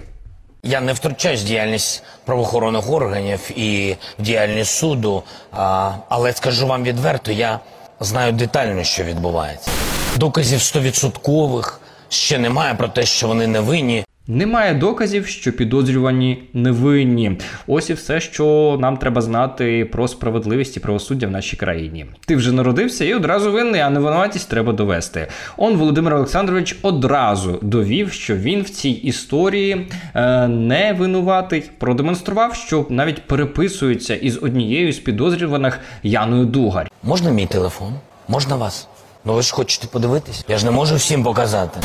Я 0.67 0.81
не 0.81 0.93
втручаюсь 0.93 1.43
в 1.43 1.45
діяльність 1.45 2.03
правоохоронних 2.25 2.91
органів 2.91 3.59
і 3.59 3.97
в 4.19 4.23
діяльність 4.23 4.71
суду, 4.71 5.23
а, 5.53 5.93
але 6.09 6.33
скажу 6.33 6.67
вам 6.67 6.85
відверто, 6.85 7.33
я 7.33 7.61
знаю 8.01 8.33
детально, 8.33 8.85
що 8.85 9.05
відбувається. 9.05 9.71
Доказів 10.17 10.63
стовідсоткових 10.63 11.81
ще 12.09 12.39
немає 12.39 12.75
про 12.75 12.89
те, 12.89 13.07
що 13.07 13.29
вони 13.29 13.47
не 13.47 13.61
винні. 13.61 14.05
Немає 14.29 14.75
доказів, 14.75 15.27
що 15.27 15.53
підозрювані 15.53 16.43
невинні. 16.53 17.39
Ось 17.67 17.91
і 17.91 17.93
все, 17.93 18.21
що 18.21 18.77
нам 18.81 18.97
треба 18.97 19.21
знати 19.23 19.85
про 19.93 20.09
справедливість 20.09 20.77
і 20.77 20.81
правосуддя 20.81 21.27
в 21.27 21.31
нашій 21.31 21.57
країні. 21.57 22.07
Ти 22.27 22.37
вже 22.37 22.53
народився 22.53 23.05
і 23.05 23.15
одразу 23.15 23.53
винний, 23.53 23.81
а 23.81 23.91
невинуватість 23.91 24.49
треба 24.49 24.73
довести. 24.73 25.29
Он 25.57 25.77
Володимир 25.77 26.15
Олександрович 26.15 26.77
одразу 26.83 27.59
довів, 27.63 28.13
що 28.13 28.37
він 28.37 28.63
в 28.63 28.71
цій 28.71 28.91
історії 28.91 29.87
е, 30.15 30.49
не 30.49 30.93
винуватий. 30.93 31.71
Продемонстрував, 31.79 32.55
що 32.55 32.87
навіть 32.89 33.27
переписується 33.27 34.15
із 34.15 34.43
однією 34.43 34.93
з 34.93 34.99
підозрюваних 34.99 35.81
Яною 36.03 36.45
Дугар. 36.45 36.91
Можна 37.03 37.31
мій 37.31 37.47
телефон? 37.47 37.95
Можна 38.29 38.57
вас? 38.57 38.89
Ну 39.25 39.35
ви 39.35 39.43
ж 39.43 39.55
хочете 39.55 39.87
подивитись? 39.87 40.45
Я 40.49 40.59
ж 40.59 40.65
не 40.65 40.71
можу 40.71 40.95
всім 40.95 41.23
показати. 41.23 41.81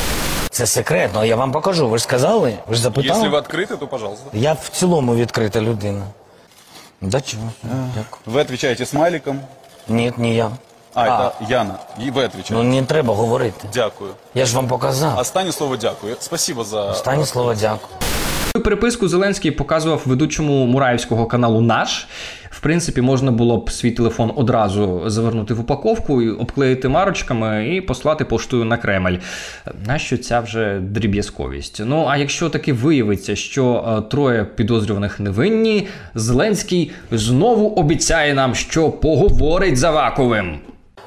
Це 0.50 0.66
секретно, 0.66 1.20
а 1.20 1.24
я 1.24 1.36
вам 1.36 1.52
покажу. 1.52 1.88
Ви 1.88 1.98
ж 1.98 2.04
сказали? 2.04 2.58
Ви 2.66 2.74
ж 2.74 2.80
запитали? 2.80 3.20
Если 3.20 3.28
вы 3.28 3.36
открыты, 3.42 3.76
то 3.78 3.86
пожалуйста. 3.86 4.24
Я 4.32 4.52
в 4.52 4.68
цілому 4.68 5.14
відкрита 5.14 5.60
людина. 5.60 6.02
Да 7.00 7.20
чого? 7.20 7.52
Дякую. 7.62 8.36
Вы 8.36 8.40
отвечаете 8.40 8.86
смайликом. 8.86 9.40
Ні, 9.88 10.12
ні 10.16 10.36
я. 10.36 10.50
А, 10.94 11.04
это 11.06 11.32
Яна. 11.48 11.74
И 12.00 12.10
вы 12.10 12.24
отвечаете. 12.24 12.54
Ну 12.54 12.62
не 12.62 12.82
треба 12.82 13.14
говорити. 13.14 13.68
Дякую. 13.74 14.10
Я 14.34 14.46
ж 14.46 14.56
вам 14.56 14.68
показав. 14.68 15.18
Останнє 15.18 15.52
слово 15.52 15.76
дякую. 15.76 16.16
Спасибо 16.20 16.64
за... 16.64 16.82
Останнє 16.82 17.26
слово 17.26 17.54
дякую. 17.54 17.98
Цю 18.56 18.62
переписку 18.62 19.08
Зеленський 19.08 19.50
показував 19.50 20.02
ведучому 20.04 20.66
Мураївського 20.66 21.26
каналу 21.26 21.60
Наш. 21.60 22.08
В 22.61 22.63
принципі, 22.63 23.01
можна 23.01 23.31
було 23.31 23.57
б 23.57 23.71
свій 23.71 23.91
телефон 23.91 24.31
одразу 24.35 25.03
завернути 25.05 25.53
в 25.53 25.59
упаковку, 25.59 26.23
обклеїти 26.39 26.87
марочками 26.87 27.75
і 27.75 27.81
послати 27.81 28.25
поштою 28.25 28.65
на 28.65 28.77
Кремль. 28.77 29.15
Нащо 29.85 30.17
ця 30.17 30.39
вже 30.39 30.79
дріб'язковість? 30.79 31.81
Ну 31.85 32.05
а 32.09 32.17
якщо 32.17 32.49
таки 32.49 32.73
виявиться, 32.73 33.35
що 33.35 33.95
е, 33.97 34.09
троє 34.09 34.45
підозрюваних 34.45 35.19
невинні, 35.19 35.87
Зеленський 36.15 36.91
знову 37.11 37.69
обіцяє 37.69 38.33
нам, 38.33 38.55
що 38.55 38.89
поговорить 38.89 39.77
з 39.77 39.83
Аваковим. 39.83 40.59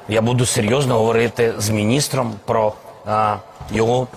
Я 0.09 0.21
буду 0.21 0.45
серйозно 0.45 0.97
говорити 0.97 1.53
з 1.59 1.69
міністром 1.69 2.33
про 2.45 2.73
а, 3.05 3.35
його, 3.73 4.07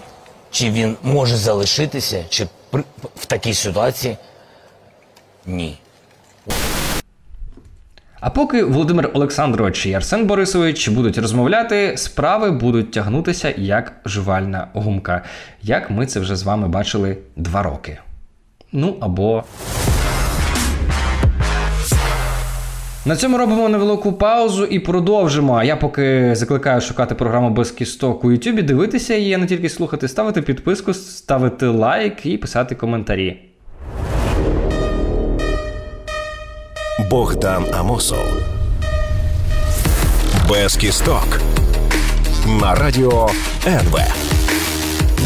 чи 0.50 0.70
він 0.70 0.96
може 1.02 1.36
залишитися, 1.36 2.24
чи 2.28 2.46
в 3.16 3.26
такій 3.26 3.54
ситуації 3.54 4.16
ні. 5.46 5.78
А 8.20 8.30
поки 8.30 8.64
Володимир 8.64 9.10
Олександрович 9.14 9.86
і 9.86 9.92
Арсен 9.92 10.26
Борисович 10.26 10.88
будуть 10.88 11.18
розмовляти, 11.18 11.96
справи 11.96 12.50
будуть 12.50 12.90
тягнутися 12.90 13.54
як 13.56 13.92
жувальна 14.04 14.68
гумка, 14.72 15.22
як 15.62 15.90
ми 15.90 16.06
це 16.06 16.20
вже 16.20 16.36
з 16.36 16.42
вами 16.42 16.68
бачили 16.68 17.16
два 17.36 17.62
роки. 17.62 17.98
Ну 18.72 18.96
або 19.00 19.44
На 23.06 23.16
цьому 23.16 23.38
робимо 23.38 23.68
невелику 23.68 24.12
паузу 24.12 24.64
і 24.64 24.78
продовжимо. 24.80 25.54
А 25.54 25.64
я 25.64 25.76
поки 25.76 26.34
закликаю 26.34 26.80
шукати 26.80 27.14
програму 27.14 27.50
без 27.50 27.70
кісток 27.70 28.24
у 28.24 28.32
Ютубі, 28.32 28.62
дивитися 28.62 29.14
її, 29.14 29.34
а 29.34 29.38
не 29.38 29.46
тільки 29.46 29.68
слухати, 29.68 30.08
ставити 30.08 30.42
підписку, 30.42 30.94
ставити 30.94 31.66
лайк 31.66 32.26
і 32.26 32.38
писати 32.38 32.74
коментарі. 32.74 33.47
Богдан 37.10 37.74
Амосов. 37.74 38.26
Без 40.50 40.76
кісток. 40.76 41.40
На 42.60 42.74
радіо 42.74 43.30
НВ. 43.66 44.27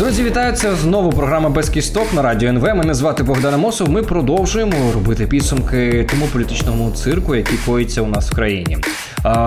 Друзі, 0.03 0.25
вітаю! 0.25 0.57
Знову 0.83 1.11
програма 1.11 1.49
без 1.49 1.69
кісток 1.69 2.15
на 2.15 2.23
радіо 2.23 2.49
НВ. 2.49 2.63
Мене 2.63 2.95
звати 2.95 3.23
Богдан 3.23 3.55
Амосов. 3.55 3.91
Ми 3.91 4.03
продовжуємо 4.03 4.93
робити 4.95 5.27
підсумки 5.27 6.07
тому 6.11 6.27
політичному 6.27 6.91
цирку, 6.91 7.35
який 7.35 7.59
коїться 7.67 8.03
у 8.03 8.07
нас 8.07 8.31
в 8.31 8.35
країні. 8.35 8.79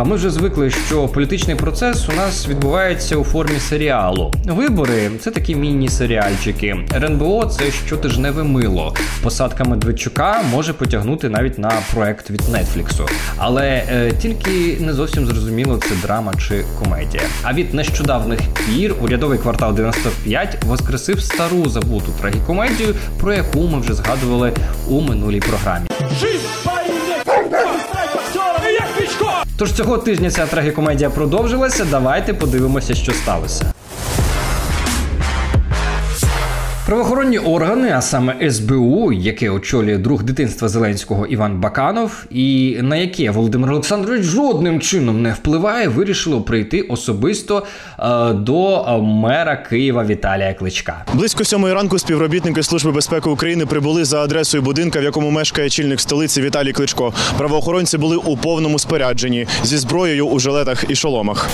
Ми 0.06 0.16
вже 0.16 0.30
звикли, 0.30 0.70
що 0.70 1.08
політичний 1.08 1.56
процес 1.56 2.10
у 2.10 2.12
нас 2.12 2.48
відбувається 2.48 3.18
у 3.18 3.24
формі 3.24 3.60
серіалу. 3.60 4.34
Вибори 4.46 5.12
це 5.20 5.32
такі 5.32 5.56
міні-серіальчики. 5.56 6.76
РНБО 6.94 7.46
це 7.46 7.72
щотижневе 7.72 8.44
мило. 8.44 8.96
Посадка 9.24 9.64
Медведчука 9.64 10.42
може 10.52 10.74
потягнути 10.74 11.30
навіть 11.30 11.60
на 11.60 11.72
проект 11.94 12.30
від 12.30 12.42
Нетфліксу. 12.42 13.06
Але 13.38 13.84
е, 13.90 14.12
тільки 14.22 14.78
не 14.80 14.94
зовсім 14.94 15.26
зрозуміло, 15.26 15.80
це 15.90 15.96
драма 16.02 16.34
чи 16.48 16.66
комедія. 16.84 17.24
А 17.44 17.54
від 17.54 17.74
нещодавних 17.74 18.40
пір 18.68 18.96
урядовий 19.02 19.40
квартал 19.40 19.76
95 19.76 20.45
воскресив 20.66 21.22
стару 21.22 21.70
забуту 21.70 22.12
трагікомедію, 22.22 22.96
про 23.20 23.34
яку 23.34 23.60
ми 23.68 23.80
вже 23.80 23.94
згадували 23.94 24.54
у 24.88 25.02
минулій 25.02 25.40
програмі. 25.40 25.88
Тож 29.58 29.74
цього 29.74 29.98
тижня 29.98 30.32
ця 30.32 30.46
трагікомедія 30.46 31.10
продовжилася. 31.10 31.86
Давайте 31.86 32.34
подивимося, 32.34 32.94
що 32.96 33.12
сталося. 33.14 33.75
Правоохоронні 36.86 37.38
органи, 37.38 37.92
а 37.96 38.02
саме 38.02 38.52
СБУ, 38.52 39.12
яке 39.12 39.50
очолює 39.50 39.98
друг 39.98 40.24
дитинства 40.24 40.70
Зеленського 40.70 41.26
Іван 41.26 41.60
Баканов, 41.60 42.26
і 42.30 42.78
на 42.82 42.96
яке 42.96 43.32
Володимир 43.32 43.72
Олександрович 43.72 44.24
жодним 44.24 44.82
чином 44.82 45.22
не 45.22 45.34
впливає, 45.34 45.88
вирішило 45.88 46.42
прийти 46.42 46.82
особисто 46.82 47.64
е, 48.00 48.34
до 48.34 49.02
мера 49.02 49.56
Києва 49.56 50.04
Віталія 50.06 50.54
Кличка. 50.54 51.06
Близько 51.14 51.44
сьомої 51.44 51.74
ранку 51.74 52.00
співробітники 52.00 52.64
Служби 52.64 52.92
безпеки 52.92 53.30
України 53.30 53.66
прибули 53.66 54.06
за 54.06 54.24
адресою 54.24 54.64
будинка, 54.64 55.00
в 55.00 55.04
якому 55.04 55.32
мешкає 55.32 55.70
чільник 55.70 56.02
столиці 56.02 56.42
Віталій 56.42 56.72
Кличко. 56.72 57.14
Правоохоронці 57.38 57.98
були 57.98 58.18
у 58.18 58.38
повному 58.38 58.80
спорядженні 58.80 59.48
зі 59.64 59.78
зброєю 59.78 60.28
у 60.28 60.40
жилетах 60.40 60.86
і 60.90 60.96
шоломах. 60.96 61.50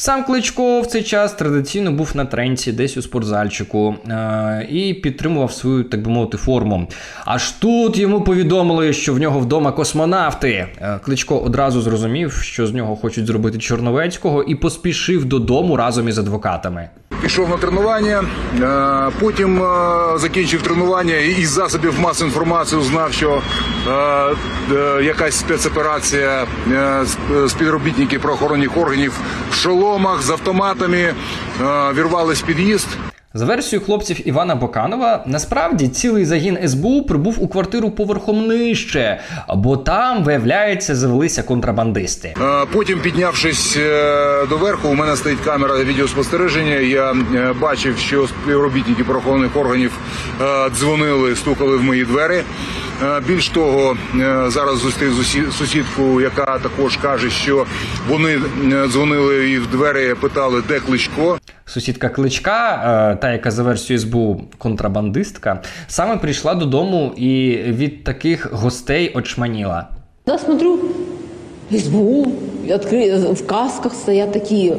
Сам 0.00 0.24
Кличко 0.24 0.80
в 0.80 0.86
цей 0.86 1.02
час 1.02 1.32
традиційно 1.32 1.92
був 1.92 2.10
на 2.14 2.24
тренці, 2.24 2.72
десь 2.72 2.96
у 2.96 3.02
спортзальчику, 3.02 3.94
е- 4.08 4.66
і 4.70 4.94
підтримував 4.94 5.52
свою, 5.52 5.84
так 5.84 6.02
би 6.02 6.10
мовити, 6.10 6.36
форму. 6.36 6.88
Аж 7.24 7.50
тут 7.50 7.98
йому 7.98 8.20
повідомили, 8.20 8.92
що 8.92 9.14
в 9.14 9.18
нього 9.18 9.38
вдома 9.40 9.72
космонавти. 9.72 10.66
Е, 10.80 11.00
Кличко 11.04 11.38
одразу 11.38 11.80
зрозумів, 11.80 12.32
що 12.32 12.66
з 12.66 12.72
нього 12.72 12.96
хочуть 12.96 13.26
зробити 13.26 13.58
Чорновецького, 13.58 14.42
і 14.42 14.54
поспішив 14.54 15.24
додому 15.24 15.76
разом 15.76 16.08
із 16.08 16.18
адвокатами. 16.18 16.88
Пішов 17.22 17.48
на 17.48 17.56
тренування, 17.56 18.24
е, 18.60 19.12
потім 19.20 19.62
е, 19.62 20.18
закінчив 20.18 20.62
тренування 20.62 21.16
і 21.16 21.30
із 21.30 21.50
засобів 21.50 22.00
масової 22.00 22.28
інформації 22.30 22.80
узнав, 22.80 23.12
що 23.12 23.42
е, 23.88 25.02
якась 25.02 25.38
спецоперація 25.38 26.46
співробітників 27.48 28.20
правоохоронних 28.20 28.76
органів 28.76 29.12
в 29.50 29.54
шоломах 29.54 30.22
з 30.22 30.30
автоматами 30.30 31.14
вірвались 31.94 32.40
під'їзд. 32.40 32.88
За 33.34 33.44
версією 33.44 33.86
хлопців 33.86 34.28
Івана 34.28 34.54
Боканова, 34.54 35.24
насправді 35.26 35.88
цілий 35.88 36.24
загін 36.24 36.68
СБУ 36.68 37.02
прибув 37.02 37.36
у 37.42 37.48
квартиру 37.48 37.90
поверхом 37.90 38.46
нижче, 38.46 39.20
бо 39.54 39.76
там, 39.76 40.24
виявляється, 40.24 40.94
завелися 40.94 41.42
контрабандисти. 41.42 42.34
Е, 42.40 42.66
Потім, 42.72 43.00
піднявшись 43.00 43.78
до 44.48 44.56
верху, 44.56 44.88
у 44.88 44.94
мене 44.94 45.16
стоїть 45.16 45.40
камера 45.40 45.84
відеоспостереження. 45.84 46.74
Я 46.74 47.12
е, 47.12 47.54
бачив, 47.60 47.98
що 47.98 48.28
співробітники 48.28 49.04
правоохоронних 49.04 49.56
органів 49.56 49.92
е, 50.40 50.70
дзвонили, 50.70 51.36
стукали 51.36 51.76
в 51.76 51.82
мої 51.82 52.04
двері. 52.04 52.42
Е, 53.02 53.20
Більш 53.28 53.48
того, 53.48 53.96
е, 54.14 54.44
зараз 54.50 54.78
зустрів 54.78 55.12
сусідку, 55.58 56.20
яка 56.20 56.58
також 56.58 56.96
каже, 56.96 57.30
що 57.30 57.66
вони 58.08 58.38
е, 58.72 58.88
дзвонили 58.88 59.50
і 59.50 59.58
в 59.58 59.66
двері 59.66 60.14
питали, 60.14 60.62
де 60.68 60.80
кличко. 60.80 61.38
Сусідка 61.66 62.08
Кличка, 62.08 63.18
та 63.22 63.32
яка 63.32 63.50
за 63.50 63.62
версією 63.62 64.00
СБУ 64.00 64.40
контрабандистка, 64.58 65.62
саме 65.88 66.16
прийшла 66.16 66.54
додому 66.54 67.12
і 67.16 67.56
від 67.66 68.04
таких 68.04 68.52
гостей 68.52 69.12
очманіла. 69.14 69.88
Да, 70.26 70.38
смотрю, 70.38 70.78
СБУ, 71.72 72.32
в 73.32 73.46
касках 73.46 73.94
стоят 73.94 74.32
такие 74.32 74.76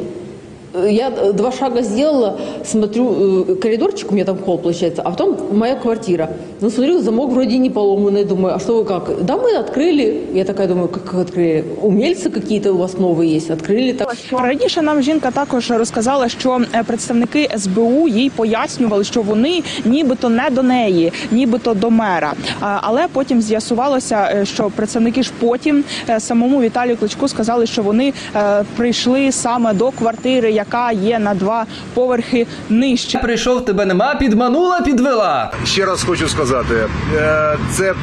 Я 0.84 1.10
два 1.10 1.52
шага 1.52 1.82
сделала, 1.82 2.38
смотрю, 2.64 3.44
э, 3.48 3.54
коридорчик, 3.56 4.10
у 4.10 4.14
меня 4.14 4.24
там 4.24 4.38
холл 4.38 4.58
получается, 4.58 5.02
а 5.02 5.10
потом 5.10 5.36
моя 5.52 5.74
квартира. 5.74 6.28
Ну, 6.60 6.70
смотрю, 6.70 7.00
замок 7.00 7.30
вроде 7.30 7.58
не 7.58 7.70
поломанный, 7.70 8.24
думаю, 8.24 8.54
а 8.54 8.58
что 8.58 8.76
вы 8.78 8.84
как? 8.84 9.24
Да, 9.24 9.36
мы 9.36 9.56
открыли. 9.56 10.24
Я 10.34 10.44
такая 10.44 10.68
думаю, 10.68 10.88
как 10.88 11.14
открыли? 11.14 11.64
Умельцы 11.82 12.30
какие-то 12.30 12.72
у 12.72 12.76
вас 12.76 12.98
новые 12.98 13.36
есть, 13.36 13.50
открыли 13.50 13.92
так. 13.92 14.16
Раніше 14.32 14.82
нам 14.82 15.02
жінка 15.02 15.30
також 15.30 15.70
розказала, 15.70 16.28
що 16.28 16.60
е, 16.74 16.82
представники 16.82 17.48
СБУ 17.56 18.08
їй 18.08 18.30
пояснювали, 18.30 19.04
що 19.04 19.22
вони 19.22 19.62
нібито 19.84 20.28
не 20.28 20.50
до 20.50 20.62
неї, 20.62 21.12
нібито 21.30 21.74
до 21.74 21.90
мера. 21.90 22.32
А, 22.60 22.78
Але 22.82 23.06
потім 23.12 23.42
з'ясувалося, 23.42 24.30
е, 24.34 24.44
що 24.44 24.70
представники 24.76 25.22
ж 25.22 25.32
потім 25.40 25.84
е, 26.08 26.20
самому 26.20 26.60
Віталію 26.60 26.96
Кличку 26.96 27.28
сказали, 27.28 27.66
що 27.66 27.82
вони 27.82 28.12
е, 28.36 28.64
прийшли 28.76 29.32
саме 29.32 29.74
до 29.74 29.90
квартири, 29.90 30.52
яка 30.61 30.91
є 30.91 31.19
на 31.19 31.33
два 31.33 31.65
поверхи 31.93 32.47
нижче. 32.69 33.19
Прийшов, 33.19 33.65
тебе 33.65 33.85
нема, 33.85 34.15
підманула, 34.15 34.81
підвела. 34.81 35.51
Ще 35.65 35.85
раз 35.85 36.03
хочу 36.03 36.29
сказати, 36.29 36.75
е, 37.15 37.57
це 37.73 37.93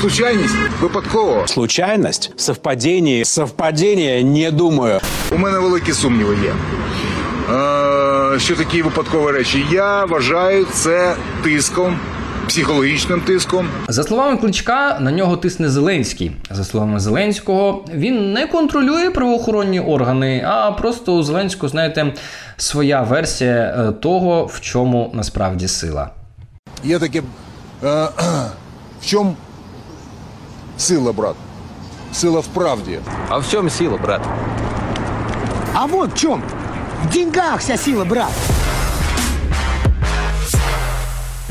случайність 0.00 0.54
випадково. 0.80 1.42
Случайность? 1.46 2.32
Совпадение? 2.36 3.24
Совпадение? 3.24 4.24
Не 4.24 4.50
думаю. 4.50 5.00
У 5.32 5.38
мене 5.38 5.58
великі 5.58 5.92
сумніви 5.92 6.36
є. 6.44 6.52
Е, 7.54 8.38
що 8.38 8.56
такі 8.56 8.82
випадкові 8.82 9.32
речі? 9.32 9.66
Я 9.70 10.04
вважаю 10.04 10.66
це 10.72 11.14
тиском, 11.44 11.98
психологічним 12.48 13.20
тиском. 13.20 13.68
За 13.88 14.02
словами 14.02 14.36
Кличка, 14.36 14.98
на 15.00 15.12
нього 15.12 15.36
тисне 15.36 15.68
Зеленський. 15.68 16.32
За 16.50 16.64
словами 16.64 17.00
Зеленського, 17.00 17.84
він 17.94 18.32
не 18.32 18.46
контролює 18.46 19.10
правоохоронні 19.10 19.80
органи, 19.80 20.44
а 20.46 20.72
просто 20.72 21.14
у 21.14 21.22
Зеленського, 21.22 21.68
знаєте, 21.68 22.14
своя 22.56 23.02
версія 23.02 23.76
е, 23.78 23.92
того, 23.92 24.46
в 24.46 24.60
чому 24.60 25.10
насправді 25.14 25.68
сила. 25.68 26.10
Є 26.84 26.98
таке. 26.98 27.22
Е, 27.84 27.88
в 29.00 29.06
чому 29.06 29.36
сила, 30.78 31.12
брат? 31.12 31.34
Сила 32.12 32.40
в 32.40 32.46
правді. 32.46 32.98
А 33.28 33.38
в 33.38 33.50
чем 33.50 33.70
сила, 33.70 33.98
брат? 34.02 34.20
А 35.74 35.86
вот 35.86 36.10
в 36.12 36.14
чем. 36.14 36.42
В 37.04 37.12
деньгах 37.12 37.60
вся 37.60 37.76
сила, 37.76 38.04
брат. 38.04 38.53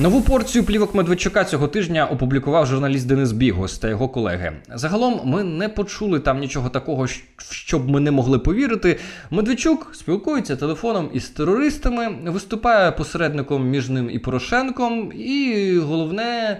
Нову 0.03 0.21
порцію 0.21 0.65
плівок 0.65 0.95
Медведчука 0.95 1.43
цього 1.43 1.67
тижня 1.67 2.05
опублікував 2.05 2.65
журналіст 2.65 3.07
Денис 3.07 3.31
Бігос 3.31 3.79
та 3.79 3.87
його 3.89 4.09
колеги. 4.09 4.51
Загалом 4.69 5.21
ми 5.25 5.43
не 5.43 5.69
почули 5.69 6.19
там 6.19 6.39
нічого 6.39 6.69
такого, 6.69 7.03
щ- 7.03 7.23
в 7.37 7.53
що 7.53 7.79
б 7.79 7.89
ми 7.89 7.99
не 7.99 8.11
могли 8.11 8.39
повірити. 8.39 8.99
Медведчук 9.31 9.89
спілкується 9.93 10.55
телефоном 10.55 11.09
із 11.13 11.29
терористами, 11.29 12.07
виступає 12.25 12.91
посередником 12.91 13.67
між 13.69 13.89
ним 13.89 14.09
і 14.09 14.19
Порошенком. 14.19 15.11
І 15.15 15.71
головне, 15.87 16.59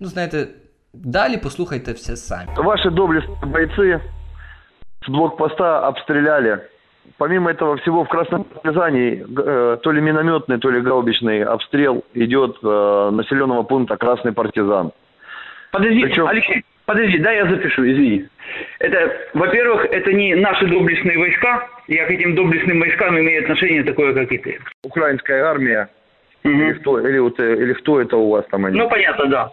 ну 0.00 0.08
знаєте, 0.08 0.46
далі 0.94 1.36
послухайте 1.36 1.92
все 1.92 2.16
самі. 2.16 2.48
Ваши 2.56 2.88
доблестные 2.90 3.52
бойцы 3.52 4.00
с 5.06 5.08
блокпоста 5.08 5.88
обстреляли. 5.88 6.60
Помимо 7.16 7.50
этого 7.50 7.76
всего 7.76 8.04
в 8.04 8.08
Красном 8.08 8.44
Партизане 8.44 9.24
э, 9.24 9.78
то 9.82 9.92
ли 9.92 10.00
минометный, 10.00 10.58
то 10.58 10.70
ли 10.70 10.80
гаубичный 10.80 11.44
обстрел 11.44 12.04
идет 12.14 12.56
э, 12.62 13.10
населенного 13.12 13.62
пункта 13.62 13.96
Красный 13.96 14.32
Партизан. 14.32 14.92
Подожди, 15.70 16.02
Причем- 16.02 16.26
Алексей, 16.26 16.64
подожди, 16.86 17.18
да, 17.18 17.32
я 17.32 17.46
запишу, 17.46 17.82
извини. 17.84 18.26
Это, 18.80 19.12
во-первых, 19.34 19.86
это 19.86 20.12
не 20.12 20.34
наши 20.34 20.66
доблестные 20.66 21.18
войска. 21.18 21.68
Я 21.88 22.06
к 22.06 22.10
этим 22.10 22.34
доблестным 22.34 22.80
войскам 22.80 23.18
имею 23.18 23.42
отношение 23.42 23.84
такое, 23.84 24.12
как 24.12 24.30
и 24.32 24.38
ты. 24.38 24.58
Украинская 24.84 25.44
армия 25.44 25.88
или, 26.42 26.72
кто, 26.74 26.98
или, 27.00 27.18
вот, 27.18 27.38
э, 27.40 27.54
или 27.56 27.72
кто 27.74 28.00
это 28.00 28.16
у 28.16 28.30
вас 28.30 28.44
там 28.50 28.64
они? 28.66 28.76
Ну, 28.78 28.88
понятно, 28.88 29.26
да. 29.26 29.50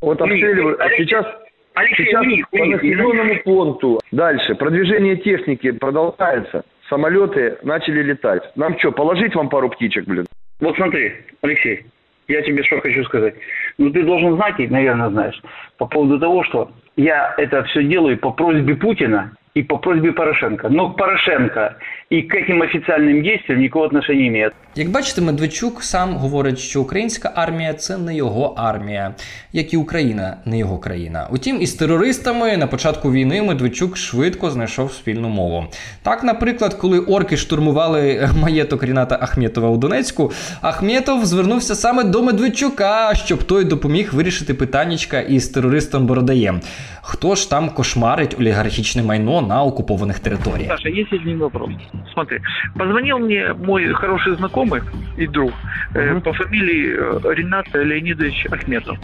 Вот 0.00 0.20
обстреливают. 0.20 0.80
А 0.80 0.88
сейчас, 0.90 1.26
Алексей, 1.74 2.06
Сейчас 2.06 2.22
у 2.22 2.24
них, 2.28 2.46
у 2.52 2.56
по 2.56 2.62
них, 2.62 2.82
населенному 2.82 3.42
пункту. 3.44 4.00
Дальше. 4.12 4.54
Продвижение 4.54 5.16
техники 5.16 5.70
продолжается. 5.72 6.64
Самолеты 6.88 7.58
начали 7.62 8.02
летать. 8.02 8.42
Нам 8.56 8.78
что, 8.78 8.92
положить 8.92 9.34
вам 9.34 9.48
пару 9.48 9.70
птичек, 9.70 10.04
блин? 10.06 10.26
Вот 10.60 10.76
смотри, 10.76 11.12
Алексей, 11.42 11.86
я 12.28 12.42
тебе 12.42 12.62
что 12.62 12.80
хочу 12.80 13.04
сказать. 13.04 13.34
Ну, 13.78 13.90
ты 13.90 14.02
должен 14.02 14.36
знать, 14.36 14.58
и, 14.58 14.66
наверное, 14.66 15.10
знаешь, 15.10 15.40
по 15.78 15.86
поводу 15.86 16.18
того, 16.18 16.44
что 16.44 16.70
я 16.96 17.34
это 17.38 17.64
все 17.64 17.82
делаю 17.84 18.18
по 18.18 18.30
просьбе 18.30 18.76
Путина 18.76 19.32
и 19.54 19.62
по 19.62 19.78
просьбе 19.78 20.12
Порошенко. 20.12 20.68
Но 20.68 20.90
Порошенко 20.90 21.76
и 22.10 22.22
к 22.22 22.34
этим 22.34 22.62
официальным 22.62 23.22
действиям 23.22 23.60
никакого 23.60 23.86
отношения 23.86 24.22
не 24.22 24.28
имеет. 24.28 24.52
Як 24.76 24.88
бачите, 24.88 25.20
Медведчук 25.20 25.82
сам 25.82 26.16
говорить, 26.16 26.58
що 26.58 26.80
українська 26.80 27.32
армія 27.34 27.74
це 27.74 27.98
не 27.98 28.16
його 28.16 28.54
армія, 28.56 29.14
як 29.52 29.74
і 29.74 29.76
Україна 29.76 30.36
не 30.44 30.58
його 30.58 30.78
країна. 30.78 31.28
Утім, 31.30 31.60
із 31.60 31.74
терористами 31.74 32.56
на 32.56 32.66
початку 32.66 33.12
війни 33.12 33.42
Медведчук 33.42 33.96
швидко 33.96 34.50
знайшов 34.50 34.92
спільну 34.92 35.28
мову. 35.28 35.66
Так, 36.02 36.24
наприклад, 36.24 36.74
коли 36.74 36.98
орки 36.98 37.36
штурмували 37.36 38.28
маєток 38.42 38.82
Ріната 38.82 39.18
Ахметова 39.20 39.68
у 39.68 39.76
Донецьку, 39.76 40.32
Ахметов 40.62 41.26
звернувся 41.26 41.74
саме 41.74 42.04
до 42.04 42.22
Медведчука, 42.22 43.14
щоб 43.14 43.42
той 43.42 43.64
допоміг 43.64 44.14
вирішити 44.14 44.54
питаннячка 44.54 45.20
із 45.20 45.48
терористом 45.48 46.06
Бородаєм. 46.06 46.60
Хто 47.02 47.34
ж 47.34 47.50
там 47.50 47.70
кошмарить 47.70 48.36
олігархічне 48.40 49.02
майно 49.02 49.43
на 49.43 49.63
окупованих 49.63 50.19
територіях? 50.19 50.67
Саша, 50.67 50.89
есть 50.89 51.13
один 51.13 51.39
вопрос. 51.39 51.69
Смотри, 52.13 52.39
позвонил 52.77 53.19
мне 53.19 53.53
мой 53.65 53.93
хороший 53.93 54.33
знакомый 54.33 54.81
и 55.17 55.27
друг 55.27 55.51
э, 55.95 56.19
по 56.21 56.33
фамилии 56.33 56.95
э, 56.97 57.33
Ренат 57.33 57.67
Леонидович 57.73 58.47
Ахметов. 58.51 58.97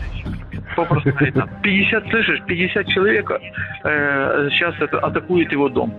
Попросту 0.76 1.10
Ренат. 1.20 1.50
50, 1.62 2.10
слышишь, 2.10 2.42
50 2.48 2.88
человек 2.88 3.32
э, 3.84 4.50
сейчас 4.52 4.76
это, 4.80 5.00
атакует 5.00 5.52
его 5.52 5.70
дом. 5.70 5.94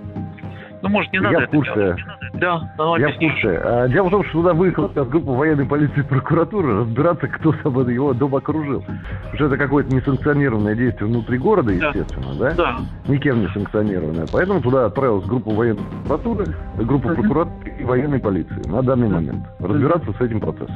Ну, 0.83 0.89
может, 0.89 1.13
не 1.13 1.21
надо 1.21 1.33
Я 1.33 1.41
в 1.41 1.43
это 1.43 1.53
курсе. 1.57 1.75
делать? 1.75 2.01
Да, 2.42 2.60
Я 2.98 3.10
в 3.10 3.18
курсе. 3.20 3.62
А, 3.64 3.88
Дело 3.88 4.08
в 4.08 4.10
том, 4.10 4.24
что 4.24 4.34
туда 4.34 4.54
выехала 4.54 4.88
группа 4.88 5.32
военной 5.32 5.66
полиции 5.66 6.00
и 6.00 6.04
прокуратуры 6.04 6.80
разбираться, 6.80 7.28
кто 7.28 7.52
его 7.92 8.14
дом 8.14 8.36
окружил. 8.36 8.82
Потому 8.82 9.36
что 9.36 9.46
это 9.46 9.58
какое-то 9.58 9.96
несанкционированное 9.96 10.74
действие 10.76 11.08
внутри 11.08 11.38
города, 11.38 11.72
Да. 11.72 11.88
естественно, 11.90 12.34
да? 12.40 12.52
Да. 12.56 12.78
Никем 13.08 13.42
не 13.42 13.48
санкционированное. 13.50 14.26
Поэтому 14.34 14.60
туда 14.60 14.88
отправилась 14.88 15.26
группа 15.26 15.52
военной 15.52 15.82
прокуратуры, 16.08 16.46
группа 16.78 17.10
прокуратуры 17.10 17.76
и 17.80 17.84
военной 17.84 18.20
полиции 18.20 18.68
на 18.68 18.82
данный 18.82 19.08
момент. 19.08 19.46
Разбираться 19.60 20.12
с 20.12 20.22
этим 20.22 20.40
процессом. 20.40 20.76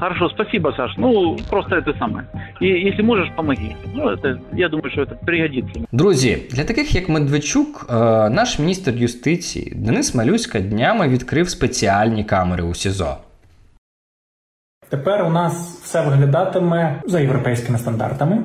Хорошо, 0.00 0.28
спасибо, 0.28 0.72
Саш. 0.76 0.90
Ну, 0.96 1.36
просто 1.50 1.76
это 1.76 1.98
самое. 1.98 2.26
И 2.60 2.66
если 2.66 3.02
можешь, 3.02 3.28
помоги. 3.36 3.76
Ну, 3.94 4.10
это, 4.10 4.38
я 4.52 4.68
думаю, 4.68 4.90
что 4.90 5.02
это 5.02 5.14
пригодится. 5.24 5.80
Друзі, 5.92 6.38
для 6.50 6.64
таких 6.64 6.94
як 6.94 7.08
Медведчук, 7.08 7.86
е, 7.90 7.94
наш 8.30 8.58
міністр 8.58 8.90
юстиції 8.90 9.72
Денис 9.76 10.14
Малюська 10.14 10.60
днями 10.60 11.08
відкрив 11.08 11.48
спеціальні 11.48 12.24
камери 12.24 12.62
у 12.62 12.74
СІЗО. 12.74 13.16
Тепер 14.88 15.24
у 15.24 15.30
нас 15.30 15.80
все 15.82 16.02
виглядатиме 16.02 17.02
за 17.06 17.20
європейськими 17.20 17.78
стандартами. 17.78 18.38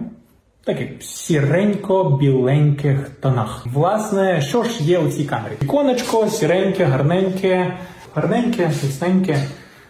Таких 0.64 0.90
сіренько-біленьких 1.02 3.10
тонах. 3.22 3.66
Власне, 3.66 4.42
що 4.42 4.64
ж 4.64 4.84
є 4.84 5.00
у 5.00 5.10
цій 5.10 5.26
камері? 5.26 5.54
Віконечко, 5.64 6.28
сіреньке, 6.28 6.86
гарненьке, 6.86 7.74
гарненьке, 8.16 8.68
міцненьке. 8.68 9.38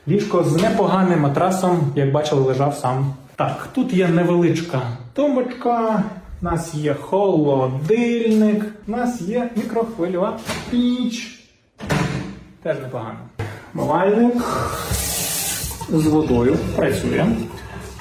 Ліжко 0.09 0.45
з 0.45 0.63
непоганим 0.63 1.21
матрасом, 1.21 1.93
як 1.95 2.13
бачили, 2.13 2.41
лежав 2.41 2.75
сам. 2.75 3.15
Так, 3.37 3.69
тут 3.75 3.93
є 3.93 4.09
невеличка 4.09 4.83
тумбочка, 5.13 6.03
у 6.43 6.45
нас 6.45 6.75
є 6.75 6.95
холодильник, 6.95 8.65
у 8.89 8.91
нас 8.91 9.21
є 9.21 9.51
мікрохвильова 9.57 10.39
піч. 10.71 11.41
Теж 12.63 12.77
непогано. 12.83 13.19
Мивальник 13.75 14.35
з 15.89 16.07
водою 16.07 16.57
працює. 16.77 17.27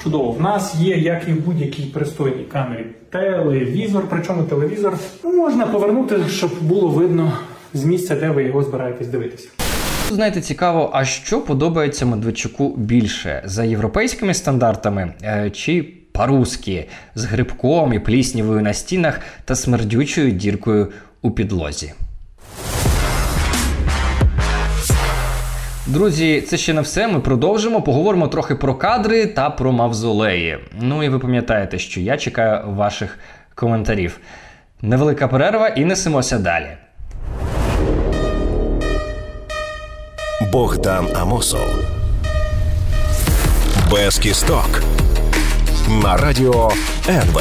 Чудово. 0.02 0.30
В 0.30 0.40
нас 0.40 0.74
є, 0.74 0.96
як 0.96 1.28
і 1.28 1.32
в 1.32 1.40
будь-якій 1.46 1.82
пристойній 1.82 2.44
камері, 2.44 2.86
телевізор. 3.10 4.04
Причому 4.10 4.42
телевізор 4.42 4.98
можна 5.24 5.66
повернути, 5.66 6.20
щоб 6.28 6.50
було 6.62 6.88
видно 6.88 7.32
з 7.74 7.84
місця, 7.84 8.16
де 8.16 8.30
ви 8.30 8.44
його 8.44 8.62
збираєтесь 8.62 9.08
дивитися. 9.08 9.48
Знаєте, 10.14 10.40
цікаво, 10.40 10.90
а 10.92 11.04
що 11.04 11.40
подобається 11.40 12.06
Медведчуку 12.06 12.74
більше 12.76 13.42
за 13.44 13.64
європейськими 13.64 14.34
стандартами 14.34 15.14
е, 15.22 15.50
чи 15.50 15.82
по-русски 16.12 16.88
з 17.14 17.24
грибком 17.24 17.92
і 17.92 17.98
пліснявою 17.98 18.62
на 18.62 18.72
стінах 18.72 19.20
та 19.44 19.54
смердючою 19.54 20.30
діркою 20.30 20.92
у 21.22 21.30
підлозі? 21.30 21.92
Друзі, 25.86 26.40
це 26.40 26.56
ще 26.56 26.72
не 26.72 26.80
все. 26.80 27.08
Ми 27.08 27.20
продовжимо. 27.20 27.82
Поговоримо 27.82 28.28
трохи 28.28 28.54
про 28.54 28.74
кадри 28.74 29.26
та 29.26 29.50
про 29.50 29.72
мавзолеї. 29.72 30.58
Ну 30.80 31.02
і 31.02 31.08
ви 31.08 31.18
пам'ятаєте, 31.18 31.78
що 31.78 32.00
я 32.00 32.16
чекаю 32.16 32.70
ваших 32.70 33.18
коментарів. 33.54 34.18
Невелика 34.82 35.28
перерва 35.28 35.68
і 35.68 35.84
несемося 35.84 36.38
далі. 36.38 36.68
Богдан 40.54 41.16
Амосов. 41.16 41.68
Без 43.90 44.18
кісток. 44.18 44.82
На 45.88 46.16
радіо 46.16 46.72
НВ. 47.08 47.40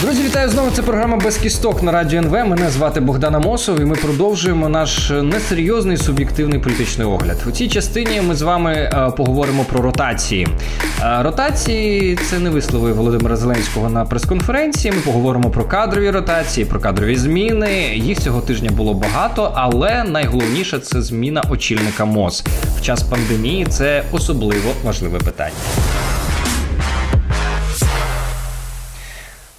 Друзі, 0.00 0.22
вітаю 0.22 0.48
знову. 0.48 0.70
Це 0.70 0.82
програма 0.82 1.16
без 1.16 1.36
кісток 1.36 1.82
на 1.82 1.92
радіо 1.92 2.18
НВ. 2.18 2.32
Мене 2.32 2.70
звати 2.70 3.00
Богдан 3.00 3.34
Амосов, 3.34 3.80
і 3.80 3.84
ми 3.84 3.96
продовжуємо 3.96 4.68
наш 4.68 5.10
несерйозний 5.10 5.96
суб'єктивний 5.96 6.58
політичний 6.58 7.06
огляд. 7.06 7.36
У 7.46 7.50
цій 7.50 7.68
частині 7.68 8.20
ми 8.20 8.34
з 8.34 8.42
вами 8.42 8.72
е, 8.72 9.10
поговоримо 9.16 9.64
про 9.64 9.82
ротації. 9.82 10.48
Е, 11.02 11.22
ротації 11.22 12.16
це 12.30 12.38
не 12.38 12.50
вислови 12.50 12.92
Володимира 12.92 13.36
Зеленського 13.36 13.88
на 13.88 14.04
прес-конференції. 14.04 14.94
Ми 14.94 15.00
поговоримо 15.00 15.50
про 15.50 15.64
кадрові 15.64 16.10
ротації, 16.10 16.66
про 16.66 16.80
кадрові 16.80 17.16
зміни. 17.16 17.72
Їх 17.94 18.18
цього 18.18 18.40
тижня 18.40 18.70
було 18.70 18.94
багато, 18.94 19.52
але 19.54 20.04
найголовніше 20.04 20.78
це 20.78 21.02
зміна 21.02 21.42
очільника 21.50 22.04
МОЗ. 22.04 22.44
В 22.78 22.82
час 22.82 23.02
пандемії 23.02 23.66
це 23.70 24.04
особливо 24.12 24.70
важливе 24.84 25.18
питання. 25.18 25.54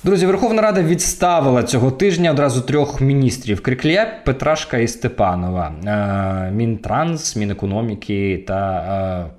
Друзі, 0.08 0.26
Верховна 0.26 0.62
Рада 0.62 0.82
відставила 0.82 1.64
цього 1.64 1.92
тижня 1.92 2.32
одразу 2.32 2.62
трьох 2.62 3.02
міністрів: 3.02 3.62
Криклія, 3.62 4.14
Петрашка 4.26 4.78
і 4.78 4.88
Степанова, 4.88 5.74
Е, 5.86 6.52
Мінтранс, 6.52 7.36
Мінекономіки 7.36 8.44
та 8.48 8.70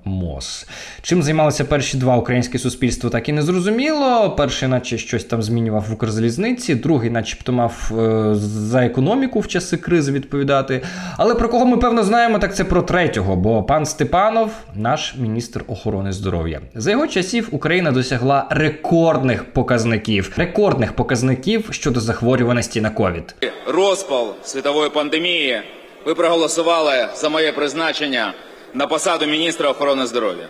е, 0.05 0.09
МОЗ. 0.09 0.67
Чим 1.01 1.23
займалися 1.23 1.65
перші 1.65 1.97
два 1.97 2.17
українське 2.17 2.59
суспільство, 2.59 3.09
так 3.09 3.29
і 3.29 3.31
не 3.31 3.41
зрозуміло. 3.41 4.35
Перший, 4.37 4.69
наче 4.69 4.97
щось 4.97 5.25
там 5.25 5.43
змінював 5.43 5.85
в 5.89 5.93
Укрзалізниці, 5.93 6.75
другий, 6.75 7.09
начебто, 7.09 7.51
мав 7.51 7.91
е, 7.99 8.35
за 8.35 8.85
економіку 8.85 9.39
в 9.39 9.47
часи 9.47 9.77
кризи 9.77 10.11
відповідати. 10.11 10.81
Але 11.17 11.35
про 11.35 11.49
кого 11.49 11.65
ми 11.65 11.77
певно 11.77 12.03
знаємо, 12.03 12.39
так 12.39 12.55
це 12.55 12.63
про 12.63 12.81
третього, 12.81 13.35
бо 13.35 13.63
пан 13.63 13.85
Степанов, 13.85 14.51
наш 14.75 15.15
міністр 15.17 15.63
охорони 15.67 16.11
здоров'я. 16.11 16.61
За 16.75 16.91
його 16.91 17.07
часів 17.07 17.47
Україна 17.51 17.91
досягла 17.91 18.47
рекордних 18.49 19.53
показників, 19.53 20.33
рекордних 20.59 20.93
показників 20.93 21.67
щодо 21.71 21.99
захворюваності 21.99 22.81
на 22.81 22.89
ковід. 22.89 23.35
розпал 23.67 24.35
світової 24.43 24.89
пандемії, 24.89 25.61
ви 26.05 26.15
проголосували 26.15 27.07
за 27.15 27.29
моє 27.29 27.51
призначення 27.51 28.33
на 28.73 28.87
посаду 28.87 29.25
міністра 29.25 29.69
охорони 29.69 30.05
здоров'я. 30.05 30.47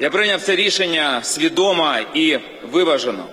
Я 0.00 0.10
прийняв 0.10 0.40
це 0.40 0.56
рішення 0.56 1.22
свідомо 1.22 1.94
і 2.14 2.38
виважено, 2.72 3.24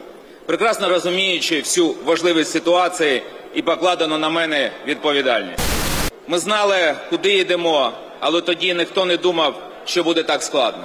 прекрасно 0.45 0.89
розуміючи 0.89 1.59
всю 1.59 1.95
важливість 2.05 2.51
ситуації 2.51 3.21
і 3.55 3.61
покладену 3.61 4.17
на 4.17 4.29
мене 4.29 4.71
відповідальність. 4.87 5.63
Ми 6.27 6.39
знали, 6.39 6.95
куди 7.09 7.37
йдемо, 7.37 7.91
але 8.19 8.41
тоді 8.41 8.73
ніхто 8.73 9.05
не 9.05 9.17
думав, 9.17 9.61
що 9.85 10.03
буде 10.03 10.23
так 10.23 10.43
складно. 10.43 10.83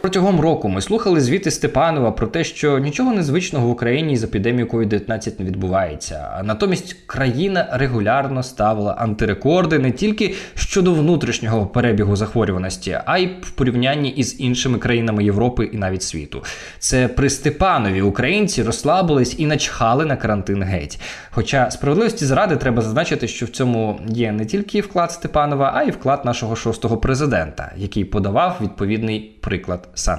Протягом 0.00 0.40
року 0.40 0.68
ми 0.68 0.80
слухали 0.80 1.20
звіти 1.20 1.50
Степанова 1.50 2.10
про 2.10 2.26
те, 2.26 2.44
що 2.44 2.78
нічого 2.78 3.12
незвичного 3.12 3.66
в 3.66 3.70
Україні 3.70 4.16
з 4.16 4.24
епідемією 4.24 4.66
COVID-19 4.66 5.32
не 5.38 5.44
відбувається. 5.44 6.30
А 6.36 6.42
натомість 6.42 6.96
країна 7.06 7.68
регулярно 7.72 8.42
ставила 8.42 8.92
антирекорди 8.92 9.78
не 9.78 9.92
тільки 9.92 10.34
щодо 10.54 10.94
внутрішнього 10.94 11.66
перебігу 11.66 12.16
захворюваності, 12.16 12.98
а 13.04 13.18
й 13.18 13.26
в 13.26 13.50
порівнянні 13.50 14.10
із 14.10 14.40
іншими 14.40 14.78
країнами 14.78 15.24
Європи 15.24 15.70
і 15.72 15.76
навіть 15.76 16.02
світу. 16.02 16.44
Це 16.78 17.08
при 17.08 17.30
Степанові 17.30 18.02
українці 18.02 18.62
розслабились 18.62 19.34
і 19.38 19.46
начхали 19.46 20.04
на 20.04 20.16
карантин 20.16 20.62
геть. 20.62 21.00
Хоча 21.30 21.70
справедливості 21.70 22.24
заради 22.24 22.56
треба 22.56 22.82
зазначити, 22.82 23.28
що 23.28 23.46
в 23.46 23.48
цьому 23.48 24.00
є 24.08 24.32
не 24.32 24.44
тільки 24.44 24.80
вклад 24.80 25.12
Степанова, 25.12 25.72
а 25.74 25.82
й 25.82 25.90
вклад 25.90 26.24
нашого 26.24 26.56
шостого 26.56 26.96
президента, 26.96 27.72
який 27.76 28.04
подавав 28.04 28.56
відповідний 28.60 29.20
приклад 29.40 29.89
Sun. 29.96 30.18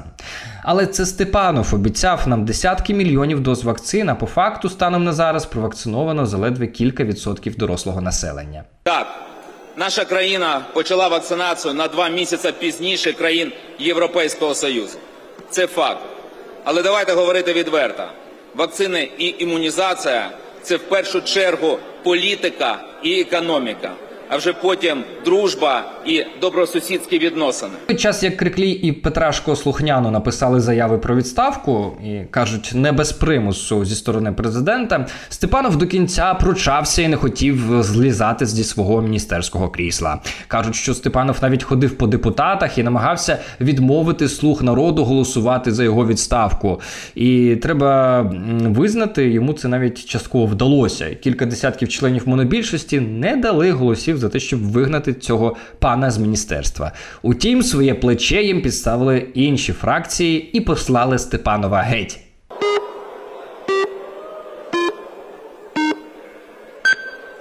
Але 0.63 0.87
це 0.87 1.05
Степанов 1.05 1.75
обіцяв 1.75 2.27
нам 2.27 2.45
десятки 2.45 2.93
мільйонів 2.93 3.39
доз 3.39 3.63
вакцин, 3.63 4.09
а 4.09 4.15
по 4.15 4.25
факту 4.25 4.69
станом 4.69 5.03
на 5.03 5.13
зараз 5.13 5.45
провакциновано 5.45 6.25
заледве 6.25 6.67
кілька 6.67 7.03
відсотків 7.03 7.57
дорослого 7.57 8.01
населення. 8.01 8.63
Так, 8.83 9.07
наша 9.77 10.05
країна 10.05 10.61
почала 10.73 11.07
вакцинацію 11.07 11.73
на 11.73 11.87
два 11.87 12.09
місяці 12.09 12.51
пізніше 12.59 13.13
країн 13.13 13.51
Європейського 13.79 14.55
Союзу. 14.55 14.97
Це 15.49 15.67
факт. 15.67 16.01
Але 16.63 16.83
давайте 16.83 17.13
говорити 17.13 17.53
відверто: 17.53 18.03
вакцини 18.55 19.11
і 19.17 19.35
імунізація 19.39 20.31
це 20.61 20.75
в 20.75 20.79
першу 20.79 21.21
чергу 21.21 21.79
політика 22.03 22.79
і 23.03 23.21
економіка, 23.21 23.91
а 24.31 24.37
вже 24.37 24.53
потім 24.53 25.03
дружба 25.25 25.91
і 26.05 26.23
добросусідські 26.41 27.19
відносини. 27.19 27.71
Той 27.87 27.95
час, 27.95 28.23
як 28.23 28.37
Криклій 28.37 28.71
і 28.71 28.91
Петрашко 28.91 29.55
слухняно 29.55 30.11
написали 30.11 30.59
заяви 30.59 30.97
про 30.97 31.15
відставку 31.15 31.97
і 32.03 32.19
кажуть, 32.31 32.71
не 32.73 32.91
без 32.91 33.11
примусу 33.11 33.85
зі 33.85 33.95
сторони 33.95 34.31
президента, 34.31 35.07
Степанов 35.29 35.75
до 35.75 35.87
кінця 35.87 36.33
пручався 36.33 37.01
і 37.01 37.07
не 37.07 37.15
хотів 37.15 37.83
злізати 37.83 38.45
зі 38.45 38.63
свого 38.63 39.01
міністерського 39.01 39.69
крісла. 39.69 40.19
кажуть, 40.47 40.75
що 40.75 40.93
Степанов 40.93 41.37
навіть 41.41 41.63
ходив 41.63 41.97
по 41.97 42.07
депутатах 42.07 42.77
і 42.77 42.83
намагався 42.83 43.37
відмовити 43.61 44.29
слух 44.29 44.63
народу 44.63 45.03
голосувати 45.03 45.71
за 45.71 45.83
його 45.83 46.07
відставку. 46.07 46.81
І 47.15 47.55
треба 47.55 48.21
визнати, 48.61 49.29
йому 49.29 49.53
це 49.53 49.67
навіть 49.67 50.05
частково 50.05 50.45
вдалося. 50.45 51.15
Кілька 51.15 51.45
десятків 51.45 51.89
членів 51.89 52.27
монобільшості 52.27 52.99
не 52.99 53.35
дали 53.35 53.71
голосів 53.71 54.20
за 54.21 54.29
те, 54.29 54.39
щоб 54.39 54.59
вигнати 54.71 55.13
цього 55.13 55.55
пана 55.79 56.11
з 56.11 56.17
міністерства. 56.17 56.91
Утім, 57.21 57.63
своє 57.63 57.93
плече 57.93 58.43
їм 58.43 58.61
підставили 58.61 59.27
інші 59.33 59.73
фракції 59.73 60.49
і 60.53 60.61
послали 60.61 61.19
Степанова 61.19 61.81
геть. 61.81 62.19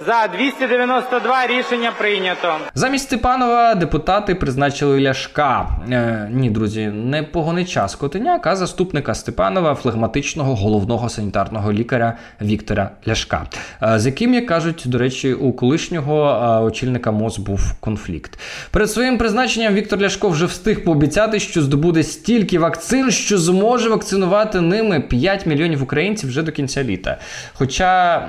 За 0.05 0.27
292 0.37 1.47
рішення 1.47 1.91
прийнято. 1.97 2.47
Замість 2.75 3.03
Степанова 3.03 3.75
депутати 3.75 4.35
призначили 4.35 5.01
Ляшка. 5.01 5.69
Е, 5.91 6.29
ні, 6.31 6.49
друзі, 6.49 6.87
не 6.87 7.23
погонича 7.23 7.87
Скотиняк, 7.87 8.47
а 8.47 8.55
заступника 8.55 9.15
Степанова, 9.15 9.75
флегматичного 9.75 10.55
головного 10.55 11.09
санітарного 11.09 11.73
лікаря 11.73 12.17
Віктора 12.41 12.91
Ляшка, 13.07 13.47
е, 13.83 13.99
з 13.99 14.05
яким, 14.05 14.33
як 14.33 14.45
кажуть, 14.45 14.83
до 14.85 14.97
речі, 14.97 15.33
у 15.33 15.53
колишнього 15.53 16.29
е, 16.29 16.63
очільника 16.63 17.11
МОЗ 17.11 17.39
був 17.39 17.73
конфлікт. 17.79 18.39
Перед 18.71 18.91
своїм 18.91 19.17
призначенням 19.17 19.73
Віктор 19.73 20.01
Ляшко 20.01 20.29
вже 20.29 20.45
встиг 20.45 20.83
пообіцяти, 20.83 21.39
що 21.39 21.61
здобуде 21.61 22.03
стільки 22.03 22.59
вакцин, 22.59 23.11
що 23.11 23.37
зможе 23.37 23.89
вакцинувати 23.89 24.61
ними 24.61 24.99
5 24.99 25.45
мільйонів 25.45 25.83
українців 25.83 26.29
вже 26.29 26.43
до 26.43 26.51
кінця 26.51 26.83
літа. 26.83 27.17
Хоча 27.53 28.21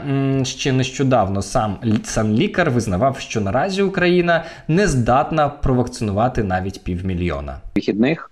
ще 0.44 0.72
нещодавно 0.72 1.42
сам 1.42 1.61
санлікар 2.04 2.70
визнавав, 2.70 3.18
що 3.18 3.40
наразі 3.40 3.82
Україна 3.82 4.44
не 4.68 4.86
здатна 4.88 5.48
провакцинувати 5.48 6.42
навіть 6.42 6.84
півмільйона. 6.84 7.58
вихідних. 7.76 8.28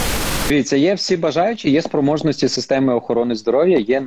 Дивіться, 0.49 0.77
є 0.77 0.95
всі 0.95 1.17
бажаючі, 1.17 1.71
є 1.71 1.83
спроможності 1.83 2.49
системи 2.49 2.95
охорони 2.95 3.35
здоров'я, 3.35 3.79
є 3.79 4.01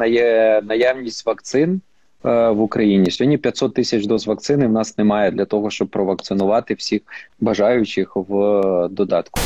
наявність 0.63 1.25
вакцин 1.25 1.81
е, 2.25 2.49
в 2.49 2.61
Україні. 2.61 3.11
Сьогодні 3.11 3.37
500 3.37 3.73
тисяч 3.73 4.05
доз 4.05 4.27
вакцини 4.27 4.67
в 4.67 4.71
нас 4.71 4.97
немає 4.97 5.31
для 5.31 5.45
того, 5.45 5.69
щоб 5.69 5.87
провакцинувати 5.87 6.73
всіх 6.73 7.01
бажаючих 7.39 8.15
в 8.15 8.43
е, 8.43 8.87
додатку. 8.89 9.39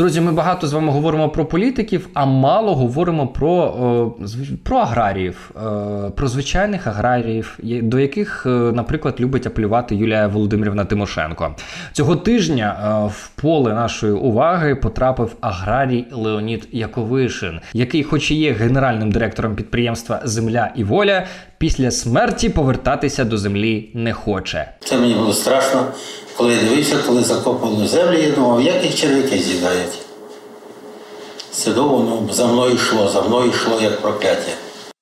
Друзі, 0.00 0.20
ми 0.20 0.32
багато 0.32 0.66
з 0.66 0.72
вами 0.72 0.92
говоримо 0.92 1.28
про 1.28 1.46
політиків, 1.46 2.08
а 2.14 2.26
мало 2.26 2.74
говоримо 2.74 3.26
про, 3.26 3.50
о, 3.50 4.14
про 4.62 4.76
аграріїв, 4.76 5.50
е, 5.56 6.10
про 6.10 6.28
звичайних 6.28 6.86
аграріїв, 6.86 7.58
до 7.62 7.98
яких, 7.98 8.42
е, 8.46 8.48
наприклад, 8.48 9.14
любить 9.20 9.46
апелювати 9.46 9.96
Юлія 9.96 10.26
Володимирівна 10.26 10.84
Тимошенко. 10.84 11.54
Цього 11.92 12.16
тижня 12.16 12.76
е, 13.06 13.10
в 13.14 13.28
поле 13.28 13.72
нашої 13.72 14.12
уваги 14.12 14.74
потрапив 14.74 15.36
аграрій 15.40 16.06
Леонід 16.12 16.68
Яковишин, 16.72 17.60
який, 17.72 18.02
хоч 18.02 18.30
і 18.30 18.34
є 18.34 18.52
генеральним 18.52 19.12
директором 19.12 19.56
підприємства 19.56 20.20
Земля 20.24 20.70
і 20.76 20.84
воля, 20.84 21.26
після 21.58 21.90
смерті 21.90 22.48
повертатися 22.48 23.24
до 23.24 23.38
землі 23.38 23.90
не 23.94 24.12
хоче. 24.12 24.72
Це 24.80 24.98
мені 24.98 25.14
було 25.14 25.32
страшно, 25.32 25.84
коли 26.40 26.54
дивився, 26.56 26.96
коли 27.06 27.22
закопували 27.22 27.86
землю, 27.86 28.18
я 28.18 28.30
думав, 28.30 28.62
як 28.62 28.84
їх 28.84 28.94
черв'яки 28.94 29.38
з'їдають. 29.38 29.98
Це 31.50 31.72
довго 31.72 32.06
ну, 32.08 32.32
за 32.32 32.46
мною 32.46 32.74
йшло, 32.74 33.08
за 33.08 33.22
мною 33.22 33.50
йшло 33.50 33.78
як 33.82 34.00
прокляття. 34.00 34.52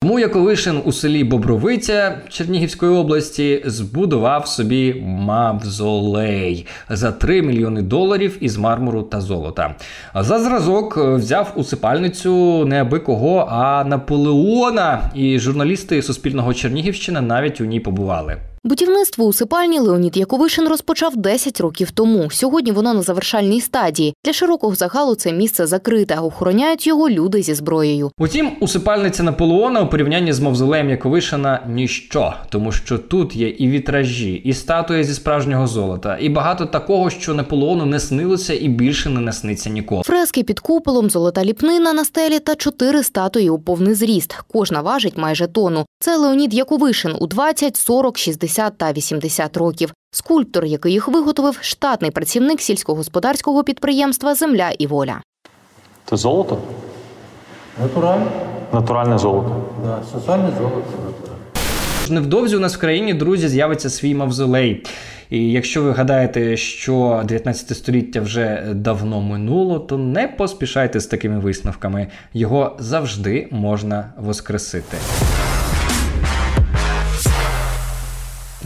Тому 0.02 0.18
Яковишин 0.18 0.82
у 0.84 0.92
селі 0.92 1.24
Бобровиця 1.24 2.18
Чернігівської 2.28 2.92
області 2.92 3.62
збудував 3.66 4.48
собі 4.48 5.02
мавзолей 5.06 6.66
за 6.88 7.12
3 7.12 7.42
мільйони 7.42 7.82
доларів 7.82 8.36
із 8.40 8.56
мармуру 8.56 9.02
та 9.02 9.20
золота. 9.20 9.74
За 10.14 10.38
зразок 10.38 10.96
взяв 10.96 11.52
усипальницю 11.56 12.64
не 12.64 12.80
аби 12.80 12.98
кого, 12.98 13.48
а 13.50 13.84
Наполеона. 13.84 15.10
І 15.14 15.38
журналісти 15.38 16.02
Суспільного 16.02 16.54
Чернігівщина 16.54 17.20
навіть 17.20 17.60
у 17.60 17.64
ній 17.64 17.80
побували. 17.80 18.36
Будівництво 18.64 19.24
усипальні 19.24 19.78
Леонід 19.78 20.16
Яковишин 20.16 20.68
розпочав 20.68 21.16
10 21.16 21.60
років 21.60 21.90
тому. 21.90 22.30
Сьогодні 22.30 22.72
воно 22.72 22.94
на 22.94 23.02
завершальній 23.02 23.60
стадії. 23.60 24.14
Для 24.24 24.32
широкого 24.32 24.74
загалу 24.74 25.14
це 25.14 25.32
місце 25.32 25.66
закрите. 25.66 26.18
Охороняють 26.18 26.86
його 26.86 27.10
люди 27.10 27.42
зі 27.42 27.54
зброєю. 27.54 28.10
Утім, 28.18 28.50
усипальниця 28.60 29.22
Наполеона 29.22 29.80
у 29.80 29.90
порівнянні 29.90 30.32
з 30.32 30.40
мавзолеєм 30.40 30.90
Яковишина 30.90 31.62
ніщо, 31.68 32.34
тому 32.48 32.72
що 32.72 32.98
тут 32.98 33.36
є 33.36 33.48
і 33.48 33.68
вітражі, 33.68 34.32
і 34.32 34.52
статуя 34.52 35.04
зі 35.04 35.14
справжнього 35.14 35.66
золота, 35.66 36.16
і 36.20 36.28
багато 36.28 36.66
такого, 36.66 37.10
що 37.10 37.34
Наполеону 37.34 37.86
не 37.86 38.00
снилося 38.00 38.54
і 38.54 38.68
більше 38.68 39.10
не 39.10 39.20
насниться 39.20 39.70
ніколи. 39.70 40.02
Фрески 40.02 40.42
під 40.42 40.60
куполом, 40.60 41.10
золота 41.10 41.44
ліпнина 41.44 41.92
на 41.92 42.04
стелі 42.04 42.38
та 42.38 42.54
чотири 42.54 43.02
статуї 43.02 43.50
у 43.50 43.58
повний 43.58 43.94
зріст. 43.94 44.34
Кожна 44.52 44.80
важить 44.80 45.16
майже 45.16 45.46
тонну. 45.46 45.86
Це 46.00 46.16
Леонід 46.16 46.54
Яковишин 46.54 47.14
у 47.20 47.26
20, 47.26 47.76
40, 47.76 48.18
60 48.18 48.57
та 48.58 48.92
80 48.92 49.56
років. 49.56 49.92
Скульптор, 50.10 50.64
який 50.64 50.92
їх 50.92 51.08
виготовив, 51.08 51.58
штатний 51.60 52.10
працівник 52.10 52.60
сільськогосподарського 52.60 53.64
підприємства 53.64 54.34
Земля 54.34 54.70
і 54.78 54.86
воля. 54.86 55.20
Це 56.04 56.16
золото? 56.16 56.58
Натуральне. 57.80 58.26
Натуральне 58.72 59.18
золото. 59.18 59.64
Да, 59.84 60.02
сосальне 60.12 60.50
золото. 60.58 60.82
Невдовзі 62.10 62.56
у 62.56 62.60
нас 62.60 62.76
в 62.76 62.78
країні, 62.78 63.14
друзі, 63.14 63.48
з'явиться 63.48 63.90
свій 63.90 64.14
мавзолей. 64.14 64.84
І 65.30 65.50
якщо 65.52 65.82
ви 65.82 65.92
гадаєте, 65.92 66.56
що 66.56 67.22
19 67.24 67.76
століття 67.76 68.20
вже 68.20 68.62
давно 68.74 69.20
минуло, 69.20 69.78
то 69.78 69.98
не 69.98 70.28
поспішайте 70.28 71.00
з 71.00 71.06
такими 71.06 71.38
висновками. 71.38 72.06
Його 72.34 72.76
завжди 72.78 73.48
можна 73.50 74.12
воскресити. 74.18 74.96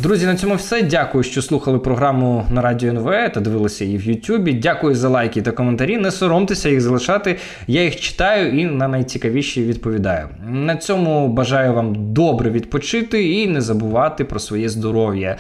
Друзі, 0.03 0.27
на 0.27 0.37
цьому 0.37 0.55
все. 0.55 0.83
Дякую, 0.83 1.25
що 1.25 1.43
слухали 1.43 1.79
програму 1.79 2.47
на 2.51 2.61
радіо 2.61 2.91
НВ 2.91 3.33
та 3.35 3.41
дивилися 3.41 3.85
її 3.85 3.99
в 3.99 4.03
Ютубі. 4.03 4.53
Дякую 4.53 4.95
за 4.95 5.09
лайки 5.09 5.43
та 5.43 5.53
коментарі. 5.53 5.99
Не 5.99 6.11
соромтеся 6.11 6.69
їх 6.69 6.81
залишати. 6.81 7.39
Я 7.67 7.85
їх 7.85 8.01
читаю 8.01 8.61
і 8.61 8.65
на 8.65 8.89
найцікавіші 8.89 9.65
відповідаю. 9.65 10.29
На 10.47 10.77
цьому 10.77 11.29
бажаю 11.29 11.75
вам 11.75 12.13
добре 12.13 12.51
відпочити 12.51 13.31
і 13.33 13.47
не 13.47 13.61
забувати 13.61 14.25
про 14.25 14.41
своє 14.41 14.69
здоров'я. 14.69 15.37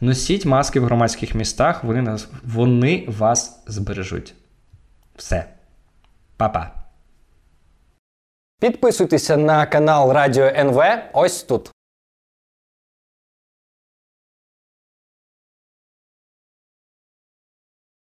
Носіть 0.00 0.46
маски 0.46 0.80
в 0.80 0.84
громадських 0.84 1.34
містах, 1.34 1.84
вони 1.84 2.02
нас 2.02 2.28
вони 2.44 3.04
вас 3.18 3.62
збережуть. 3.66 4.34
Все, 5.16 5.44
Па-па. 6.36 6.70
Підписуйтеся 8.60 9.36
на 9.36 9.66
канал 9.66 10.12
Радіо 10.12 10.44
НВ 10.44 10.82
ось 11.12 11.42
тут. 11.42 11.75